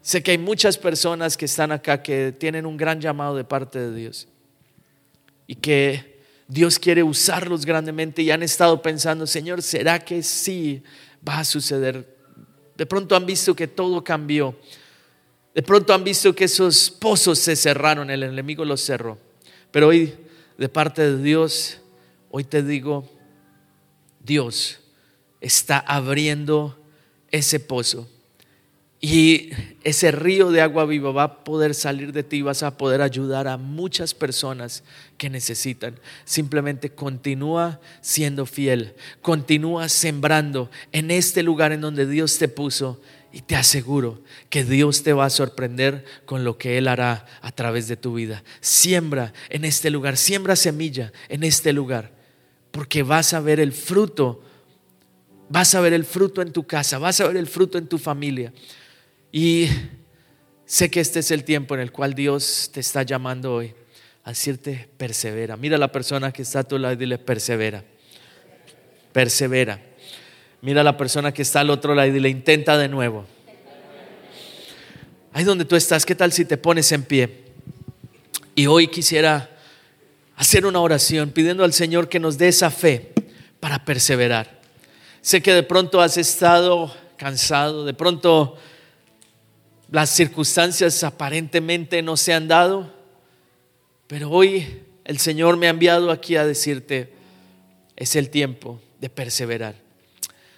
Sé 0.00 0.22
que 0.22 0.30
hay 0.30 0.38
muchas 0.38 0.78
personas 0.78 1.36
que 1.36 1.44
están 1.44 1.72
acá 1.72 2.02
que 2.02 2.32
tienen 2.32 2.64
un 2.64 2.78
gran 2.78 3.02
llamado 3.02 3.36
de 3.36 3.44
parte 3.44 3.78
de 3.78 3.94
Dios 3.94 4.26
y 5.46 5.56
que 5.56 6.22
Dios 6.48 6.78
quiere 6.78 7.02
usarlos 7.02 7.66
grandemente 7.66 8.22
y 8.22 8.30
han 8.30 8.42
estado 8.42 8.80
pensando, 8.80 9.26
Señor, 9.26 9.60
¿será 9.60 10.02
que 10.02 10.22
sí 10.22 10.82
va 11.26 11.40
a 11.40 11.44
suceder? 11.44 12.16
De 12.78 12.86
pronto 12.86 13.14
han 13.14 13.26
visto 13.26 13.54
que 13.54 13.68
todo 13.68 14.02
cambió. 14.02 14.58
De 15.54 15.62
pronto 15.62 15.92
han 15.92 16.02
visto 16.02 16.34
que 16.34 16.44
esos 16.44 16.90
pozos 16.90 17.38
se 17.40 17.56
cerraron, 17.56 18.08
el 18.08 18.22
enemigo 18.22 18.64
los 18.64 18.80
cerró. 18.80 19.18
Pero 19.70 19.88
hoy, 19.88 20.14
de 20.56 20.68
parte 20.70 21.02
de 21.02 21.22
Dios, 21.22 21.82
hoy 22.30 22.44
te 22.44 22.62
digo, 22.62 23.06
Dios 24.20 24.80
está 25.44 25.78
abriendo 25.78 26.76
ese 27.30 27.60
pozo. 27.60 28.08
Y 29.00 29.50
ese 29.82 30.12
río 30.12 30.50
de 30.50 30.62
agua 30.62 30.86
viva 30.86 31.12
va 31.12 31.22
a 31.24 31.44
poder 31.44 31.74
salir 31.74 32.12
de 32.12 32.22
ti, 32.22 32.40
vas 32.40 32.62
a 32.62 32.78
poder 32.78 33.02
ayudar 33.02 33.46
a 33.48 33.58
muchas 33.58 34.14
personas 34.14 34.82
que 35.18 35.28
necesitan. 35.28 36.00
Simplemente 36.24 36.88
continúa 36.88 37.80
siendo 38.00 38.46
fiel, 38.46 38.94
continúa 39.20 39.90
sembrando 39.90 40.70
en 40.90 41.10
este 41.10 41.42
lugar 41.42 41.72
en 41.72 41.82
donde 41.82 42.06
Dios 42.06 42.38
te 42.38 42.48
puso 42.48 42.98
y 43.30 43.42
te 43.42 43.56
aseguro 43.56 44.22
que 44.48 44.64
Dios 44.64 45.02
te 45.02 45.12
va 45.12 45.26
a 45.26 45.30
sorprender 45.30 46.06
con 46.24 46.44
lo 46.44 46.56
que 46.56 46.78
Él 46.78 46.88
hará 46.88 47.26
a 47.42 47.52
través 47.52 47.88
de 47.88 47.98
tu 47.98 48.14
vida. 48.14 48.42
Siembra 48.62 49.34
en 49.50 49.66
este 49.66 49.90
lugar, 49.90 50.16
siembra 50.16 50.56
semilla 50.56 51.12
en 51.28 51.44
este 51.44 51.74
lugar, 51.74 52.12
porque 52.70 53.02
vas 53.02 53.34
a 53.34 53.40
ver 53.40 53.60
el 53.60 53.72
fruto 53.72 54.40
Vas 55.48 55.74
a 55.74 55.80
ver 55.80 55.92
el 55.92 56.04
fruto 56.04 56.42
en 56.42 56.52
tu 56.52 56.66
casa, 56.66 56.98
vas 56.98 57.20
a 57.20 57.26
ver 57.26 57.36
el 57.36 57.46
fruto 57.46 57.78
en 57.78 57.86
tu 57.86 57.98
familia. 57.98 58.52
Y 59.30 59.68
sé 60.64 60.90
que 60.90 61.00
este 61.00 61.20
es 61.20 61.30
el 61.30 61.44
tiempo 61.44 61.74
en 61.74 61.80
el 61.80 61.92
cual 61.92 62.14
Dios 62.14 62.70
te 62.72 62.80
está 62.80 63.02
llamando 63.02 63.54
hoy 63.54 63.74
a 64.24 64.30
decirte 64.30 64.88
persevera. 64.96 65.56
Mira 65.56 65.76
a 65.76 65.78
la 65.78 65.92
persona 65.92 66.32
que 66.32 66.42
está 66.42 66.60
a 66.60 66.64
tu 66.64 66.78
lado 66.78 66.94
y 66.94 66.96
dile 66.96 67.18
persevera. 67.18 67.84
Persevera. 69.12 69.80
Mira 70.62 70.80
a 70.80 70.84
la 70.84 70.96
persona 70.96 71.32
que 71.32 71.42
está 71.42 71.60
al 71.60 71.70
otro 71.70 71.94
lado 71.94 72.08
y 72.08 72.12
dile 72.12 72.30
intenta 72.30 72.78
de 72.78 72.88
nuevo. 72.88 73.26
Ahí 75.32 75.44
donde 75.44 75.64
tú 75.64 75.76
estás, 75.76 76.06
¿qué 76.06 76.14
tal 76.14 76.32
si 76.32 76.44
te 76.44 76.56
pones 76.56 76.90
en 76.92 77.02
pie? 77.02 77.44
Y 78.54 78.66
hoy 78.66 78.86
quisiera 78.86 79.50
hacer 80.36 80.64
una 80.64 80.80
oración 80.80 81.30
pidiendo 81.30 81.64
al 81.64 81.72
Señor 81.72 82.08
que 82.08 82.20
nos 82.20 82.38
dé 82.38 82.48
esa 82.48 82.70
fe 82.70 83.12
para 83.60 83.84
perseverar. 83.84 84.63
Sé 85.24 85.40
que 85.40 85.54
de 85.54 85.62
pronto 85.62 86.02
has 86.02 86.18
estado 86.18 86.94
cansado, 87.16 87.86
de 87.86 87.94
pronto 87.94 88.58
las 89.90 90.10
circunstancias 90.10 91.02
aparentemente 91.02 92.02
no 92.02 92.18
se 92.18 92.34
han 92.34 92.46
dado, 92.46 92.92
pero 94.06 94.28
hoy 94.28 94.82
el 95.02 95.18
Señor 95.18 95.56
me 95.56 95.66
ha 95.66 95.70
enviado 95.70 96.10
aquí 96.10 96.36
a 96.36 96.44
decirte, 96.44 97.14
es 97.96 98.16
el 98.16 98.28
tiempo 98.28 98.82
de 99.00 99.08
perseverar. 99.08 99.76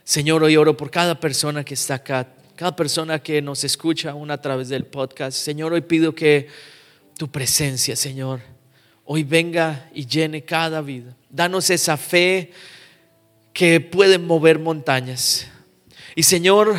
Señor, 0.02 0.42
hoy 0.42 0.56
oro 0.56 0.76
por 0.76 0.90
cada 0.90 1.20
persona 1.20 1.64
que 1.64 1.74
está 1.74 1.94
acá, 1.94 2.26
cada 2.56 2.74
persona 2.74 3.20
que 3.20 3.40
nos 3.40 3.62
escucha 3.62 4.10
aún 4.10 4.32
a 4.32 4.40
través 4.40 4.68
del 4.68 4.84
podcast. 4.84 5.38
Señor, 5.38 5.74
hoy 5.74 5.82
pido 5.82 6.12
que 6.12 6.48
tu 7.16 7.30
presencia, 7.30 7.94
Señor, 7.94 8.40
hoy 9.04 9.22
venga 9.22 9.88
y 9.94 10.06
llene 10.06 10.42
cada 10.42 10.80
vida. 10.80 11.14
Danos 11.30 11.70
esa 11.70 11.96
fe 11.96 12.50
que 13.56 13.80
pueden 13.80 14.26
mover 14.26 14.58
montañas. 14.58 15.46
Y 16.14 16.24
Señor, 16.24 16.76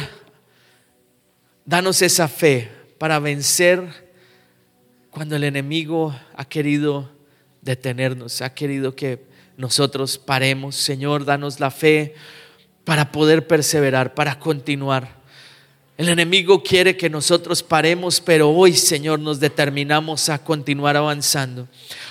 danos 1.66 2.04
esa 2.04 2.28
fe 2.28 2.70
para 3.00 3.18
vencer 3.18 3.82
cuando 5.10 5.38
el 5.38 5.44
enemigo 5.44 6.16
ha 6.36 6.46
querido 6.46 7.10
detenernos, 7.64 8.44
ha 8.44 8.54
querido 8.54 8.96
que 8.96 9.26
nosotros 9.58 10.20
paremos. 10.20 10.76
Señor, 10.76 11.26
danos 11.26 11.60
la 11.60 11.72
fe 11.72 12.14
para 12.84 13.12
poder 13.12 13.48
perseverar, 13.48 14.14
para 14.14 14.38
continuar. 14.38 15.18
El 15.98 16.10
enemigo 16.10 16.62
quiere 16.62 16.96
que 16.96 17.10
nosotros 17.10 17.64
paremos, 17.64 18.22
pero 18.22 18.52
hoy, 18.52 18.76
Señor, 18.76 19.20
nos 19.20 19.40
determinamos 19.40 20.30
a 20.30 20.38
continuar 20.38 20.96
avanzando. 20.96 21.68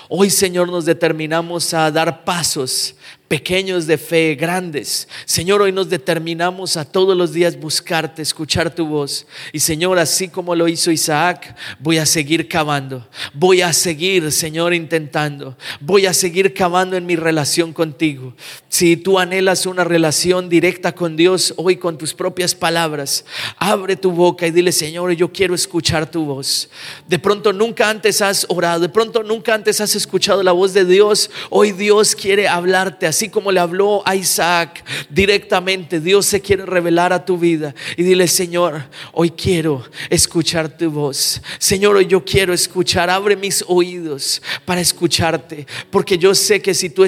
Hoy, 0.09 0.29
Señor, 0.29 0.69
nos 0.69 0.85
determinamos 0.87 1.73
a 1.73 1.89
dar 1.93 2.25
pasos 2.25 2.97
pequeños 3.29 3.87
de 3.87 3.99
fe, 3.99 4.35
grandes. 4.35 5.09
Señor, 5.25 5.63
hoy 5.63 5.73
nos 5.73 5.89
determinamos 5.89 6.77
a 6.77 6.85
todos 6.85 7.17
los 7.17 7.33
días 7.33 7.59
buscarte, 7.59 8.23
escuchar 8.23 8.75
tu 8.75 8.87
voz. 8.87 9.27
Y 9.53 9.61
Señor, 9.61 9.99
así 9.99 10.29
como 10.29 10.55
lo 10.55 10.69
hizo 10.69 10.91
Isaac, 10.91 11.57
voy 11.81 11.99
a 11.99 12.07
seguir 12.07 12.49
cavando. 12.49 13.07
Voy 13.35 13.63
a 13.63 13.73
seguir, 13.73 14.31
Señor, 14.31 14.75
intentando. 14.75 15.57
Voy 15.81 16.07
a 16.07 16.15
seguir 16.15 16.55
cavando 16.55 16.97
en 16.97 17.07
mi 17.07 17.17
relación 17.17 17.73
contigo. 17.73 18.35
Si 18.69 18.97
tú 18.97 19.19
anhelas 19.19 19.67
una 19.67 19.85
relación 19.85 20.49
directa 20.49 20.93
con 20.93 21.17
Dios, 21.17 21.55
hoy 21.57 21.77
con 21.77 21.99
tus 21.99 22.15
propias 22.15 22.55
palabras, 22.55 23.25
abre 23.57 23.97
tu 23.97 24.13
boca 24.13 24.47
y 24.47 24.51
dile, 24.51 24.71
Señor, 24.71 25.13
yo 25.13 25.33
quiero 25.33 25.55
escuchar 25.55 26.11
tu 26.11 26.25
voz. 26.25 26.69
De 27.09 27.19
pronto 27.19 27.53
nunca 27.53 27.89
antes 27.91 28.23
has 28.23 28.47
orado, 28.49 28.81
de 28.81 28.89
pronto 28.89 29.23
nunca 29.23 29.55
antes 29.55 29.81
has 29.81 29.95
escuchado 29.97 30.43
la 30.43 30.53
voz 30.53 30.73
de 30.73 30.85
Dios. 30.85 31.31
Hoy 31.51 31.73
Dios 31.73 32.15
quiere 32.15 32.47
hablarte 32.47 33.07
así 33.17 33.31
como 33.31 33.51
le 33.51 33.61
habló 33.61 34.03
a 34.07 34.15
Isaac 34.15 34.85
directamente, 35.09 36.01
Dios 36.01 36.27
se 36.27 36.43
quiere 36.43 36.67
revelar 36.67 37.15
a 37.15 37.25
tu 37.25 37.39
vida 37.39 37.75
y 37.97 38.03
dile, 38.03 38.29
Señor, 38.29 38.85
hoy 39.15 39.31
quiero 39.31 39.83
escuchar 40.11 40.77
tu 40.77 40.91
voz. 40.91 41.41
Señor, 41.59 41.97
hoy 41.97 42.07
yo 42.07 42.23
quiero 42.23 42.53
escuchar, 42.53 43.09
abre 43.09 43.35
mis 43.35 43.65
oídos 43.69 44.43
para 44.67 44.83
escucharte, 44.83 45.67
porque 45.91 46.19
yo 46.19 46.35
sé 46.35 46.61
que 46.61 46.75
si 46.75 46.91
tú 46.91 47.07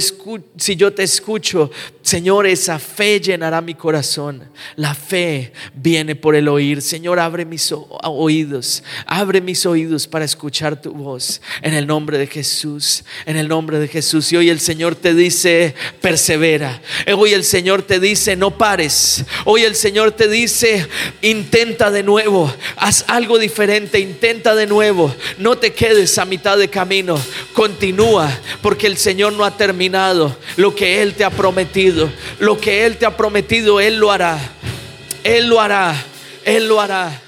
si 0.57 0.77
yo 0.77 0.95
te 0.95 1.03
escucho, 1.03 1.71
Señor, 2.01 2.47
esa 2.47 2.79
fe 2.79 3.21
llenará 3.21 3.61
mi 3.61 3.75
corazón. 3.75 4.43
La 4.77 4.95
fe 4.95 5.53
viene 5.75 6.17
por 6.17 6.35
el 6.35 6.49
oír. 6.49 6.81
Señor, 6.81 7.19
abre 7.19 7.45
mis 7.45 7.71
oídos, 8.03 8.83
abre 9.05 9.43
mis 9.43 9.67
oídos 9.67 10.07
para 10.07 10.25
escuchar 10.25 10.81
tu 10.81 10.93
voz 10.93 11.43
en 11.61 11.75
el 11.75 11.87
nombre 11.87 12.17
de 12.17 12.27
Jesús, 12.27 13.05
en 13.27 13.37
el 13.37 13.47
nombre 13.47 13.79
de 13.79 13.89
Jesús. 13.89 14.33
Y 14.33 14.37
hoy 14.37 14.49
el 14.49 14.59
Señor 14.59 14.95
te 14.95 15.13
dice, 15.13 15.75
persevera. 16.01 16.81
Hoy 17.17 17.35
el 17.35 17.45
Señor 17.45 17.83
te 17.83 18.01
dice, 18.01 18.37
no 18.37 18.57
pares. 18.57 19.25
Hoy 19.45 19.65
el 19.65 19.75
Señor 19.75 20.13
te 20.13 20.29
dice, 20.29 20.87
intenta 21.23 21.91
de 21.91 22.03
nuevo, 22.03 22.53
haz 22.77 23.05
algo 23.09 23.39
diferente, 23.39 23.99
intenta 23.99 24.55
de 24.55 24.67
nuevo. 24.67 25.15
No 25.39 25.59
te 25.59 25.73
quedes 25.73 26.19
a 26.19 26.25
mitad 26.25 26.59
de 26.59 26.69
camino, 26.69 27.21
continúa, 27.53 28.31
porque 28.63 28.87
el 28.87 28.97
Señor 28.97 29.33
no 29.33 29.45
ha 29.45 29.57
terminado 29.57 30.37
lo 30.57 30.75
que 30.75 31.03
Él 31.03 31.15
te 31.15 31.25
ha 31.25 31.31
prometido. 31.31 32.11
Lo 32.39 32.59
que 32.59 32.87
Él 32.87 32.97
te 32.97 33.07
ha 33.07 33.17
prometido, 33.17 33.81
Él 33.81 33.97
lo 33.97 34.11
hará. 34.11 34.39
Él 35.25 35.49
lo 35.49 35.61
hará. 35.61 35.95
Él 36.45 36.69
lo 36.69 36.81
hará. 36.81 37.28